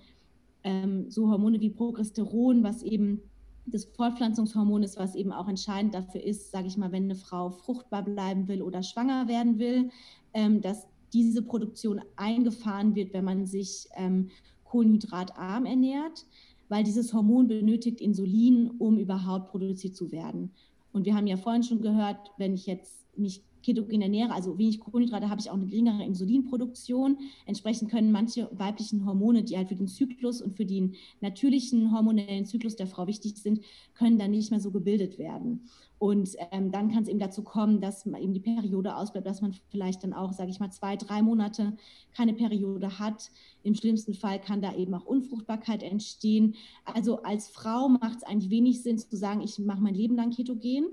[0.65, 3.23] ähm, so Hormone wie Progesteron, was eben
[3.67, 7.51] das Fortpflanzungshormon ist, was eben auch entscheidend dafür ist, sage ich mal, wenn eine Frau
[7.51, 9.91] fruchtbar bleiben will oder schwanger werden will,
[10.35, 14.31] ähm, dass diese Produktion eingefahren wird, wenn man sich ähm,
[14.65, 16.27] kohlenhydratarm ernährt,
[16.69, 20.51] weil dieses Hormon benötigt Insulin, um überhaupt produziert zu werden.
[20.93, 24.81] Und wir haben ja vorhin schon gehört, wenn ich jetzt mich ketogen ernähre, also wenig
[24.81, 27.19] Kohlenhydrate, habe ich auch eine geringere Insulinproduktion.
[27.45, 32.47] Entsprechend können manche weiblichen Hormone, die halt für den Zyklus und für den natürlichen hormonellen
[32.47, 33.61] Zyklus der Frau wichtig sind,
[33.95, 35.69] können dann nicht mehr so gebildet werden.
[35.99, 39.53] Und ähm, dann kann es eben dazu kommen, dass eben die Periode ausbleibt, dass man
[39.69, 41.77] vielleicht dann auch, sage ich mal, zwei, drei Monate
[42.15, 43.31] keine Periode hat.
[43.65, 46.55] Im schlimmsten Fall kann da eben auch Unfruchtbarkeit entstehen.
[46.85, 50.31] Also als Frau macht es eigentlich wenig Sinn zu sagen, ich mache mein Leben lang
[50.31, 50.87] ketogen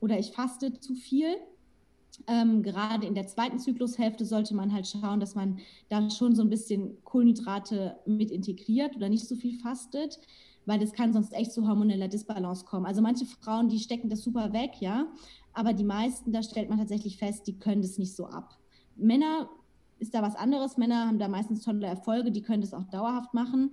[0.00, 1.36] oder ich faste zu viel
[2.26, 6.42] ähm, gerade in der zweiten Zyklushälfte sollte man halt schauen, dass man da schon so
[6.42, 10.18] ein bisschen Kohlenhydrate mit integriert oder nicht so viel fastet,
[10.66, 12.86] weil das kann sonst echt zu hormoneller Disbalance kommen.
[12.86, 15.06] Also manche Frauen, die stecken das super weg, ja,
[15.52, 18.56] aber die meisten, da stellt man tatsächlich fest, die können das nicht so ab.
[18.96, 19.48] Männer
[19.98, 20.76] ist da was anderes.
[20.76, 23.72] Männer haben da meistens tolle Erfolge, die können das auch dauerhaft machen.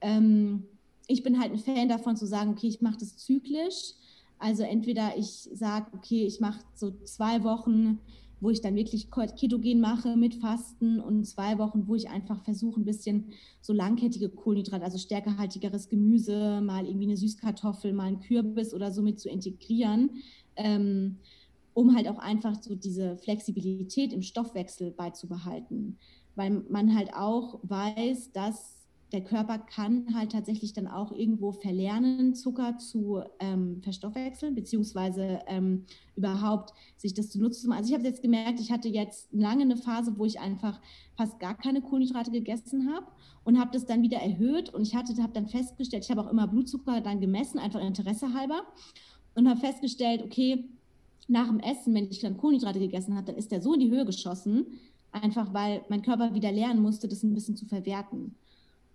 [0.00, 0.64] Ähm,
[1.06, 3.94] ich bin halt ein Fan davon zu sagen, okay, ich mache das zyklisch
[4.38, 8.00] also entweder ich sage, okay, ich mache so zwei Wochen,
[8.40, 12.80] wo ich dann wirklich ketogen mache mit Fasten und zwei Wochen, wo ich einfach versuche,
[12.80, 18.74] ein bisschen so langkettige Kohlenhydrate, also stärkehaltigeres Gemüse, mal irgendwie eine Süßkartoffel, mal ein Kürbis
[18.74, 20.10] oder so mit zu integrieren,
[20.56, 21.16] ähm,
[21.72, 25.98] um halt auch einfach so diese Flexibilität im Stoffwechsel beizubehalten.
[26.34, 28.75] Weil man halt auch weiß, dass
[29.12, 35.84] der Körper kann halt tatsächlich dann auch irgendwo verlernen, Zucker zu ähm, verstoffwechseln, beziehungsweise ähm,
[36.16, 37.72] überhaupt sich das zu nutzen.
[37.72, 40.80] Also ich habe jetzt gemerkt, ich hatte jetzt lange eine Phase, wo ich einfach
[41.16, 43.06] fast gar keine Kohlenhydrate gegessen habe
[43.44, 46.30] und habe das dann wieder erhöht und ich hatte, habe dann festgestellt, ich habe auch
[46.30, 48.62] immer Blutzucker dann gemessen, einfach Interesse halber
[49.36, 50.68] und habe festgestellt, okay,
[51.28, 53.90] nach dem Essen, wenn ich dann Kohlenhydrate gegessen habe, dann ist der so in die
[53.90, 54.66] Höhe geschossen,
[55.12, 58.34] einfach weil mein Körper wieder lernen musste, das ein bisschen zu verwerten.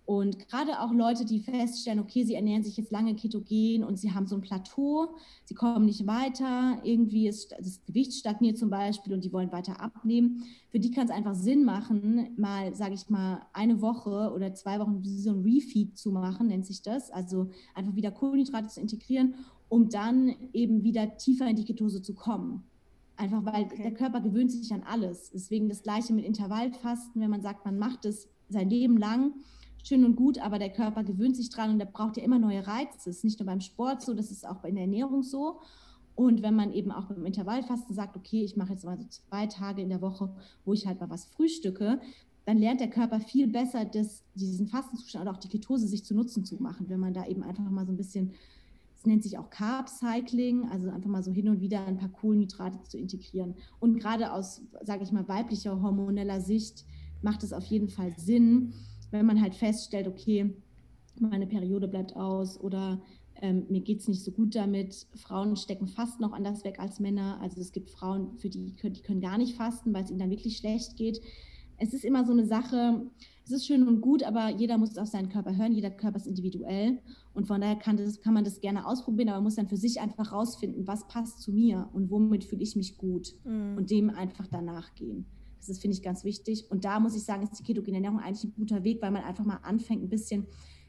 [0.04, 4.12] Und gerade auch Leute, die feststellen, okay, sie ernähren sich jetzt lange ketogen und sie
[4.12, 9.14] haben so ein Plateau, sie kommen nicht weiter, irgendwie ist das Gewicht stagniert zum Beispiel
[9.14, 10.42] und die wollen weiter abnehmen.
[10.70, 14.80] Für die kann es einfach Sinn machen, mal, sage ich mal, eine Woche oder zwei
[14.80, 17.10] Wochen so ein Refeed zu machen, nennt sich das.
[17.10, 19.34] Also einfach wieder Kohlenhydrate zu integrieren,
[19.68, 22.64] um dann eben wieder tiefer in die Ketose zu kommen.
[23.16, 23.82] Einfach weil okay.
[23.82, 25.30] der Körper gewöhnt sich an alles.
[25.32, 29.34] Deswegen das gleiche mit Intervallfasten, wenn man sagt, man macht es sein Leben lang
[29.82, 32.66] schön und gut, aber der Körper gewöhnt sich dran und der braucht ja immer neue
[32.66, 32.92] Reize.
[32.96, 35.60] Das ist nicht nur beim Sport so, das ist auch in der Ernährung so.
[36.14, 39.46] Und wenn man eben auch beim Intervallfasten sagt, okay, ich mache jetzt mal so zwei
[39.46, 40.30] Tage in der Woche,
[40.64, 42.00] wo ich halt mal was frühstücke,
[42.44, 46.14] dann lernt der Körper viel besser, das, diesen Fastenzustand oder auch die Ketose sich zu
[46.14, 48.32] Nutzen zu machen, wenn man da eben einfach mal so ein bisschen,
[48.98, 52.08] es nennt sich auch Carb Cycling, also einfach mal so hin und wieder ein paar
[52.08, 53.54] Kohlenhydrate zu integrieren.
[53.78, 56.84] Und gerade aus, sage ich mal, weiblicher hormoneller Sicht
[57.22, 58.74] macht es auf jeden Fall Sinn,
[59.12, 60.54] wenn man halt feststellt, okay,
[61.20, 63.00] meine Periode bleibt aus oder
[63.40, 65.06] ähm, mir geht es nicht so gut damit.
[65.14, 67.38] Frauen stecken fast noch anders weg als Männer.
[67.40, 70.30] Also es gibt Frauen, für die, die können gar nicht fasten, weil es ihnen dann
[70.30, 71.20] wirklich schlecht geht.
[71.76, 73.06] Es ist immer so eine Sache,
[73.44, 76.28] es ist schön und gut, aber jeder muss auf seinen Körper hören, jeder Körper ist
[76.28, 77.00] individuell
[77.34, 79.76] und von daher kann, das, kann man das gerne ausprobieren, aber man muss dann für
[79.76, 83.76] sich einfach rausfinden, was passt zu mir und womit fühle ich mich gut mhm.
[83.76, 85.26] und dem einfach danach gehen.
[85.62, 86.68] Das ist, finde ich, ganz wichtig.
[86.70, 89.22] Und da muss ich sagen, ist die ketogene Ernährung eigentlich ein guter Weg, weil man
[89.22, 90.48] einfach mal anfängt, ein bisschen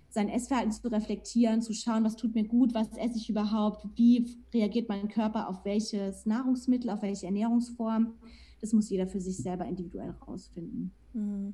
[0.09, 4.35] sein Essverhalten zu reflektieren, zu schauen, was tut mir gut, was esse ich überhaupt, wie
[4.51, 8.15] reagiert mein Körper auf welches Nahrungsmittel, auf welche Ernährungsform.
[8.61, 10.91] Das muss jeder für sich selber individuell rausfinden.
[11.13, 11.53] Mhm.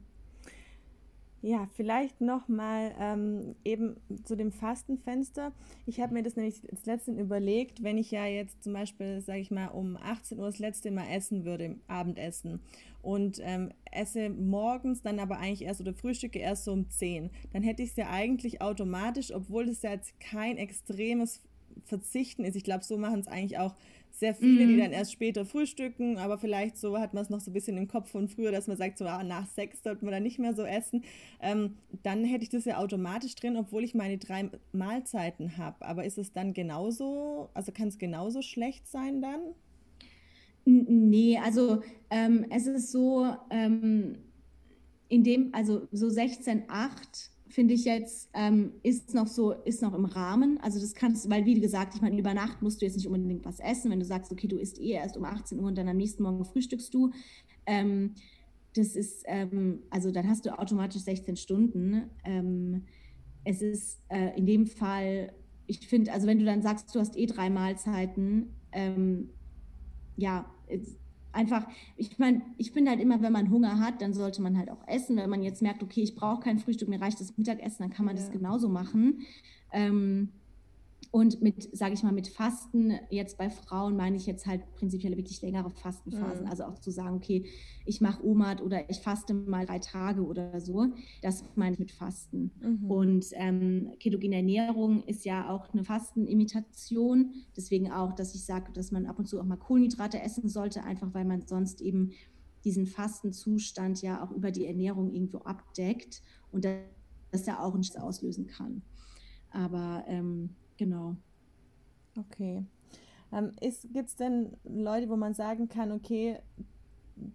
[1.42, 5.54] Ja, vielleicht nochmal ähm, eben zu dem Fastenfenster.
[5.86, 9.40] Ich habe mir das nämlich das letzte überlegt, wenn ich ja jetzt zum Beispiel, sage
[9.40, 12.60] ich mal, um 18 Uhr das letzte Mal essen würde, Abendessen
[13.02, 17.64] und ähm, esse morgens dann aber eigentlich erst oder frühstücke erst so um 10, dann
[17.64, 21.42] hätte ich es ja eigentlich automatisch, obwohl das ja jetzt kein extremes
[21.86, 22.56] Verzichten ist.
[22.56, 23.76] Ich glaube, so machen es eigentlich auch
[24.20, 24.68] sehr viele, mm.
[24.68, 24.80] die mhm.
[24.80, 27.88] dann erst später frühstücken, aber vielleicht so hat man es noch so ein bisschen im
[27.88, 30.54] Kopf von früher, dass man sagt, so ah, nach sechs sollte man dann nicht mehr
[30.54, 31.04] so essen.
[31.42, 35.86] Ähm, dann hätte ich das ja automatisch drin, obwohl ich meine drei Mahlzeiten habe.
[35.86, 39.40] Aber ist es dann genauso, also kann es genauso schlecht sein dann?
[40.66, 44.18] Nee, also ähm, es ist so, ähm,
[45.08, 50.06] in dem, also so 16,8 finde ich jetzt, ähm, ist noch so, ist noch im
[50.06, 50.60] Rahmen.
[50.62, 53.46] Also das kannst, weil wie gesagt, ich meine, über Nacht musst du jetzt nicht unbedingt
[53.46, 53.92] was essen.
[53.92, 56.24] Wenn du sagst, okay, du isst eh erst um 18 Uhr und dann am nächsten
[56.24, 57.12] Morgen frühstückst du,
[57.66, 58.14] ähm,
[58.76, 62.10] das ist, ähm, also dann hast du automatisch 16 Stunden.
[62.24, 62.84] Ähm,
[63.44, 65.34] es ist äh, in dem Fall,
[65.66, 69.30] ich finde, also wenn du dann sagst, du hast eh drei Mahlzeiten, ähm,
[70.18, 70.46] ja,
[71.32, 71.66] einfach,
[71.96, 74.88] ich meine, ich finde halt immer, wenn man Hunger hat, dann sollte man halt auch
[74.88, 75.18] essen.
[75.18, 78.06] Wenn man jetzt merkt, okay, ich brauche kein Frühstück, mir reicht das Mittagessen, dann kann
[78.06, 78.22] man ja.
[78.22, 79.22] das genauso machen.
[79.72, 80.30] Ähm,
[81.12, 85.18] und mit, sage ich mal, mit Fasten, jetzt bei Frauen meine ich jetzt halt prinzipiell
[85.18, 86.46] wirklich längere Fastenphasen.
[86.46, 86.52] Mhm.
[86.52, 87.46] Also auch zu sagen, okay,
[87.86, 90.86] ich mache Omat oder ich faste mal drei Tage oder so.
[91.24, 92.52] Das meine ich mit Fasten.
[92.62, 92.92] Mhm.
[92.92, 97.34] Und ähm, ketogene Ernährung ist ja auch eine Fastenimitation.
[97.58, 100.84] Deswegen auch, dass ich sage, dass man ab und zu auch mal Kohlenhydrate essen sollte,
[100.84, 102.12] einfach weil man sonst eben
[102.64, 106.68] diesen Fastenzustand ja auch über die Ernährung irgendwo abdeckt und
[107.32, 108.84] das ja auch nichts auslösen kann.
[109.50, 111.18] Aber ähm, Genau.
[112.18, 112.64] Okay.
[113.34, 113.52] Ähm,
[113.92, 116.40] Gibt es denn Leute, wo man sagen kann, okay,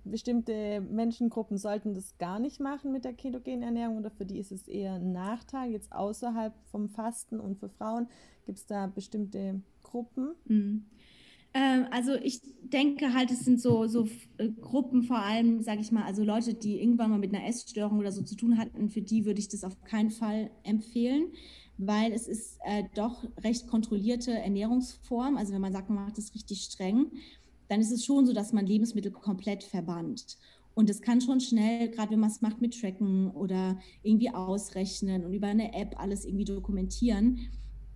[0.02, 4.50] bestimmte Menschengruppen sollten das gar nicht machen mit der ketogenen Ernährung oder für die ist
[4.50, 8.08] es eher ein Nachteil, jetzt außerhalb vom Fasten und für Frauen?
[8.46, 10.30] Gibt es da bestimmte Gruppen?
[10.46, 10.86] Mhm.
[11.52, 15.92] Ähm, also ich denke halt, es sind so, so äh, Gruppen vor allem, sage ich
[15.92, 19.02] mal, also Leute, die irgendwann mal mit einer Essstörung oder so zu tun hatten, für
[19.02, 21.26] die würde ich das auf keinen Fall empfehlen
[21.78, 25.36] weil es ist äh, doch recht kontrollierte Ernährungsform.
[25.36, 27.10] Also wenn man sagt, man macht das richtig streng,
[27.68, 30.38] dann ist es schon so, dass man Lebensmittel komplett verbannt.
[30.74, 35.24] Und es kann schon schnell, gerade wenn man es macht mit Tracken oder irgendwie ausrechnen
[35.24, 37.48] und über eine App alles irgendwie dokumentieren,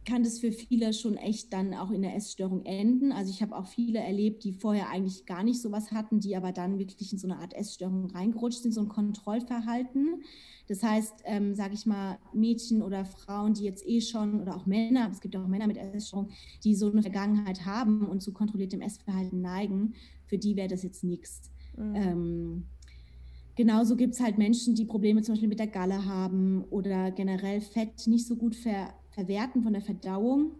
[0.08, 3.12] kann das für viele schon echt dann auch in der Essstörung enden.
[3.12, 6.52] Also ich habe auch viele erlebt, die vorher eigentlich gar nicht sowas hatten, die aber
[6.52, 10.22] dann wirklich in so eine Art Essstörung reingerutscht sind, so ein Kontrollverhalten.
[10.66, 14.64] Das heißt, ähm, sage ich mal, Mädchen oder Frauen, die jetzt eh schon, oder auch
[14.64, 16.30] Männer, es gibt auch Männer mit Essstörung,
[16.64, 19.92] die so eine Vergangenheit haben und zu kontrolliertem Essverhalten neigen,
[20.24, 21.50] für die wäre das jetzt nichts.
[21.76, 21.94] Mhm.
[21.94, 22.64] Ähm,
[23.58, 27.60] Genauso gibt es halt Menschen, die Probleme zum Beispiel mit der Galle haben oder generell
[27.60, 30.52] Fett nicht so gut ver Verwerten von der Verdauung,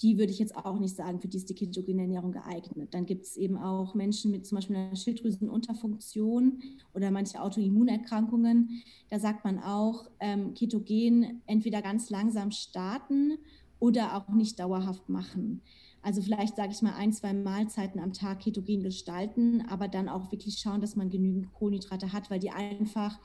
[0.00, 2.94] die würde ich jetzt auch nicht sagen, für die ist die ketogene Ernährung geeignet.
[2.94, 6.62] Dann gibt es eben auch Menschen mit zum Beispiel einer Schilddrüsenunterfunktion
[6.94, 8.82] oder manche Autoimmunerkrankungen.
[9.10, 13.36] Da sagt man auch, ähm, Ketogen entweder ganz langsam starten
[13.80, 15.60] oder auch nicht dauerhaft machen.
[16.00, 20.32] Also vielleicht sage ich mal ein, zwei Mahlzeiten am Tag ketogen gestalten, aber dann auch
[20.32, 23.18] wirklich schauen, dass man genügend Kohlenhydrate hat, weil die einfach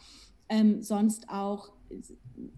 [0.50, 1.72] ähm, sonst auch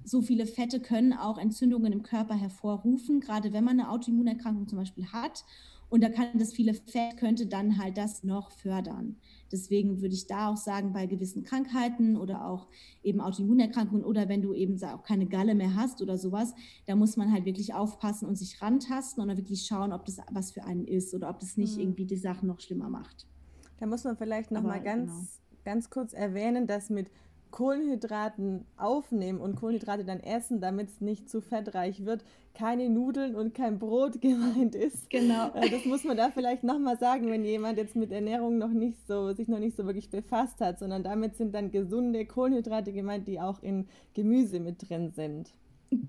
[0.03, 4.79] so viele Fette können auch Entzündungen im Körper hervorrufen, gerade wenn man eine Autoimmunerkrankung zum
[4.79, 5.45] Beispiel hat.
[5.87, 9.17] Und da kann das viele Fett könnte dann halt das noch fördern.
[9.51, 12.67] Deswegen würde ich da auch sagen, bei gewissen Krankheiten oder auch
[13.03, 16.53] eben Autoimmunerkrankungen oder wenn du eben auch keine Galle mehr hast oder sowas,
[16.87, 20.17] da muss man halt wirklich aufpassen und sich rantasten und dann wirklich schauen, ob das
[20.31, 21.81] was für einen ist oder ob das nicht mhm.
[21.81, 23.27] irgendwie die Sachen noch schlimmer macht.
[23.77, 25.63] Da muss man vielleicht noch Aber, mal ganz, genau.
[25.63, 27.11] ganz kurz erwähnen, dass mit
[27.55, 33.53] Kohlenhydraten aufnehmen und Kohlenhydrate dann essen, damit es nicht zu fettreich wird, keine Nudeln und
[33.53, 35.09] kein Brot gemeint ist.
[35.09, 35.53] Genau.
[35.53, 38.97] Äh, das muss man da vielleicht nochmal sagen, wenn jemand jetzt mit Ernährung noch nicht
[39.07, 43.25] so, sich noch nicht so wirklich befasst hat, sondern damit sind dann gesunde Kohlenhydrate gemeint,
[43.25, 45.53] die auch in Gemüse mit drin sind.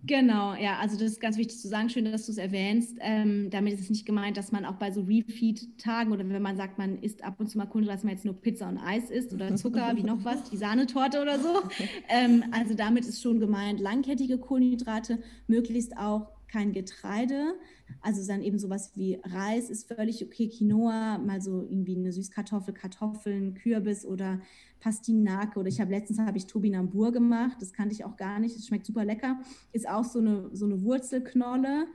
[0.06, 1.88] Genau, ja, also das ist ganz wichtig zu sagen.
[1.88, 2.96] Schön, dass du es erwähnst.
[3.00, 6.56] Ähm, damit ist es nicht gemeint, dass man auch bei so Refeed-Tagen oder wenn man
[6.56, 9.10] sagt, man isst ab und zu mal Kohlenhydrate, dass man jetzt nur Pizza und Eis
[9.10, 11.48] isst oder Zucker, wie noch was, die Sahnetorte oder so.
[12.08, 17.54] Ähm, also damit ist schon gemeint, langkettige Kohlenhydrate, möglichst auch kein Getreide.
[18.00, 22.74] Also dann eben sowas wie Reis ist völlig okay, Quinoa, mal so irgendwie eine Süßkartoffel,
[22.74, 24.40] Kartoffeln, Kürbis oder
[24.80, 25.58] Pastinake.
[25.58, 28.66] Oder ich habe letztens habe ich Tobinambur gemacht, das kannte ich auch gar nicht, das
[28.66, 29.40] schmeckt super lecker,
[29.72, 31.86] ist auch so eine, so eine Wurzelknolle,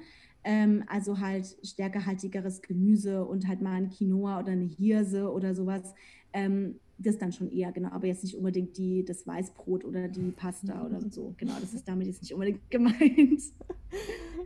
[0.44, 5.94] ähm, also halt stärkehaltigeres Gemüse und halt mal ein Quinoa oder eine Hirse oder sowas,
[6.34, 10.32] ähm, das dann schon eher, genau, aber jetzt nicht unbedingt die, das Weißbrot oder die
[10.32, 13.42] Pasta oder so, genau, das ist damit jetzt nicht unbedingt gemeint.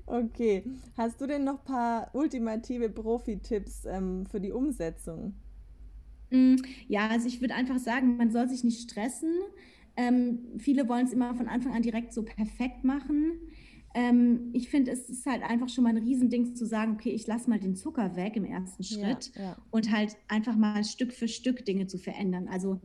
[0.05, 0.63] Okay,
[0.97, 5.33] hast du denn noch ein paar ultimative Profi-Tipps ähm, für die Umsetzung?
[6.31, 6.55] Mm,
[6.87, 9.31] ja, also ich würde einfach sagen, man soll sich nicht stressen.
[9.97, 13.39] Ähm, viele wollen es immer von Anfang an direkt so perfekt machen.
[13.95, 17.25] Ähm, ich finde, es ist halt einfach schon mal ein Riesending zu sagen, okay, ich
[17.27, 19.57] lasse mal den Zucker weg im ersten Schritt ja, ja.
[19.71, 22.49] und halt einfach mal Stück für Stück Dinge zu verändern.
[22.49, 22.81] Also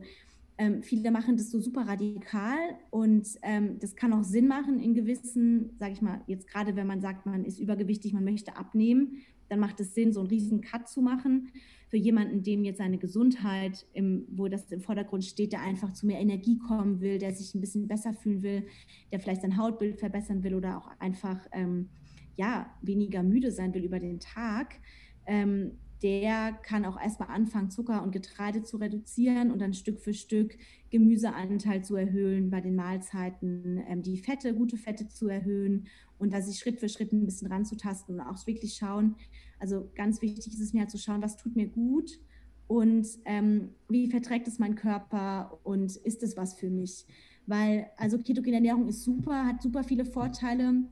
[0.57, 2.57] ähm, viele machen das so super radikal
[2.91, 6.87] und ähm, das kann auch Sinn machen in gewissen, sage ich mal, jetzt gerade wenn
[6.87, 9.17] man sagt, man ist übergewichtig, man möchte abnehmen,
[9.51, 11.49] dann macht es Sinn, so einen riesen Cut zu machen.
[11.89, 16.07] Für jemanden, dem jetzt seine Gesundheit, im, wo das im Vordergrund steht, der einfach zu
[16.07, 18.65] mehr Energie kommen will, der sich ein bisschen besser fühlen will,
[19.11, 21.89] der vielleicht sein Hautbild verbessern will oder auch einfach ähm,
[22.37, 24.79] ja, weniger müde sein will über den Tag,
[25.25, 30.13] ähm, der kann auch erstmal anfangen, Zucker und Getreide zu reduzieren und dann Stück für
[30.13, 30.57] Stück
[30.89, 35.87] Gemüseanteil zu erhöhen bei den Mahlzeiten, ähm, die Fette, gute Fette zu erhöhen
[36.17, 39.15] und da sich Schritt für Schritt ein bisschen ranzutasten und auch wirklich schauen.
[39.59, 42.19] Also ganz wichtig ist es mir halt zu schauen, was tut mir gut
[42.67, 47.05] und ähm, wie verträgt es mein Körper und ist es was für mich?
[47.45, 50.85] Weil also ketogene Ernährung ist super, hat super viele Vorteile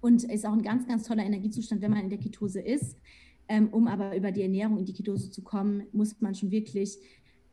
[0.00, 2.98] und ist auch ein ganz, ganz toller Energiezustand, wenn man in der Ketose ist.
[3.48, 6.98] Ähm, um aber über die Ernährung in die Ketose zu kommen, muss man schon wirklich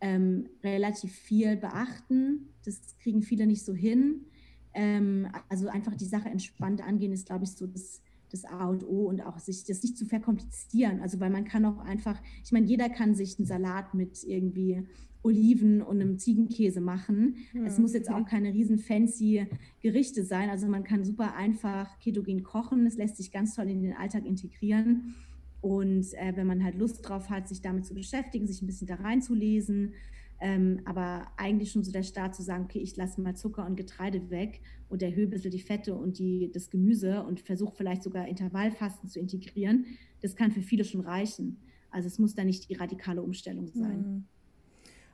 [0.01, 2.49] ähm, relativ viel beachten.
[2.65, 4.25] Das kriegen viele nicht so hin.
[4.73, 8.87] Ähm, also einfach die Sache entspannt angehen, ist, glaube ich, so das, das A und
[8.87, 11.01] O und auch sich das nicht zu verkomplizieren.
[11.01, 14.83] Also weil man kann auch einfach, ich meine, jeder kann sich einen Salat mit irgendwie
[15.21, 17.35] Oliven und einem Ziegenkäse machen.
[17.53, 17.65] Mhm.
[17.65, 19.47] Es muss jetzt auch keine riesen fancy
[19.81, 20.49] Gerichte sein.
[20.49, 22.85] Also man kann super einfach ketogen kochen.
[22.85, 25.15] Es lässt sich ganz toll in den Alltag integrieren.
[25.61, 28.87] Und äh, wenn man halt Lust drauf hat, sich damit zu beschäftigen, sich ein bisschen
[28.87, 29.93] da reinzulesen,
[30.41, 33.75] ähm, aber eigentlich schon so der Start zu sagen, okay, ich lasse mal Zucker und
[33.75, 38.03] Getreide weg und erhöhe ein bisschen die Fette und die, das Gemüse und versuche vielleicht
[38.03, 39.85] sogar Intervallfasten zu integrieren,
[40.21, 41.57] das kann für viele schon reichen.
[41.91, 43.97] Also es muss da nicht die radikale Umstellung sein.
[43.97, 44.25] Mhm.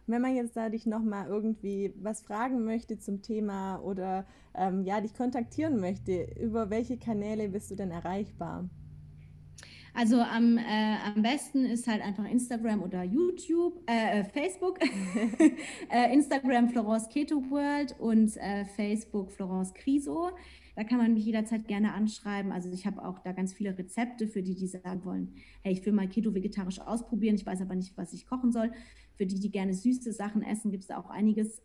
[0.08, 5.02] Wenn man jetzt da dich nochmal irgendwie was fragen möchte zum Thema oder ähm, ja,
[5.02, 8.70] dich kontaktieren möchte, über welche Kanäle bist du denn erreichbar?
[9.96, 14.78] Also am, äh, am besten ist halt einfach Instagram oder YouTube, äh, äh Facebook,
[15.90, 20.32] äh, Instagram Florence Keto World und äh, Facebook Florence Criso.
[20.76, 22.52] Da kann man mich jederzeit gerne anschreiben.
[22.52, 25.86] Also ich habe auch da ganz viele Rezepte für die, die sagen wollen, hey, ich
[25.86, 28.74] will mal Keto vegetarisch ausprobieren, ich weiß aber nicht, was ich kochen soll.
[29.16, 31.62] Für die, die gerne süße Sachen essen, gibt es da auch einiges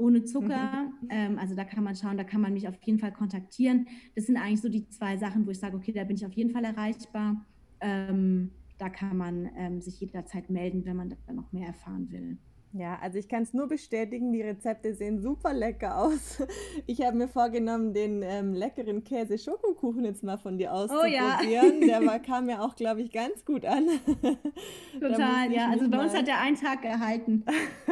[0.00, 0.90] ohne Zucker.
[1.08, 3.86] ähm, also da kann man schauen, da kann man mich auf jeden Fall kontaktieren.
[4.14, 6.32] Das sind eigentlich so die zwei Sachen, wo ich sage, okay, da bin ich auf
[6.32, 7.46] jeden Fall erreichbar.
[7.80, 12.38] Ähm, da kann man ähm, sich jederzeit melden, wenn man da noch mehr erfahren will.
[12.72, 16.42] Ja, also ich kann es nur bestätigen, die Rezepte sehen super lecker aus.
[16.86, 21.24] Ich habe mir vorgenommen, den ähm, leckeren Käse-Schokokuchen jetzt mal von dir auszuprobieren.
[21.40, 21.70] Oh, ja.
[22.00, 23.86] Der war, kam mir auch, glaube ich, ganz gut an.
[25.00, 25.70] Total, ja.
[25.70, 27.44] Also bei uns hat er einen Tag gehalten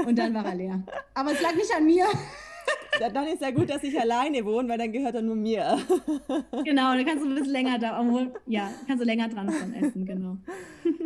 [0.06, 0.82] und dann war er leer.
[1.14, 2.06] Aber es lag nicht an mir.
[2.98, 5.78] Dann ist ja gut, dass ich alleine wohne, weil dann gehört er nur mir.
[6.64, 9.72] Genau, dann kannst du ein bisschen länger da, obwohl, ja, kannst du länger dran von
[9.74, 10.36] essen, genau.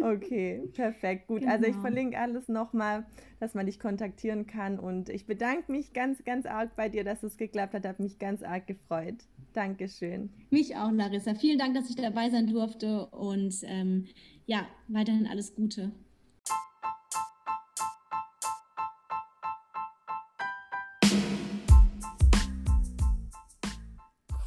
[0.03, 1.41] Okay, perfekt, gut.
[1.41, 1.53] Genau.
[1.53, 1.83] Also ich genau.
[1.83, 3.07] verlinke alles nochmal,
[3.41, 7.23] dass man dich kontaktieren kann und ich bedanke mich ganz, ganz arg bei dir, dass
[7.23, 9.17] es geklappt hat, habe mich ganz arg gefreut.
[9.53, 10.31] Dankeschön.
[10.51, 11.35] Mich auch, Larissa.
[11.35, 14.07] Vielen Dank, dass ich dabei sein durfte und ähm,
[14.47, 15.93] ja, weiterhin alles Gute.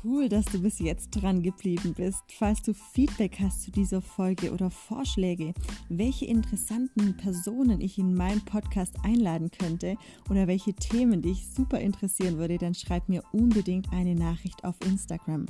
[0.05, 2.23] Cool, dass du bis jetzt dran geblieben bist.
[2.37, 5.53] Falls du Feedback hast zu dieser Folge oder Vorschläge,
[5.89, 9.97] welche interessanten Personen ich in meinem Podcast einladen könnte
[10.29, 15.47] oder welche Themen dich super interessieren würde, dann schreib mir unbedingt eine Nachricht auf Instagram.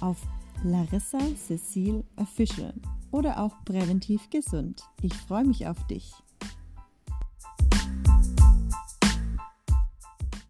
[0.00, 0.18] Auf
[0.64, 2.74] Larissa Cecile Official
[3.10, 4.82] oder auch präventiv gesund.
[5.02, 6.12] Ich freue mich auf dich.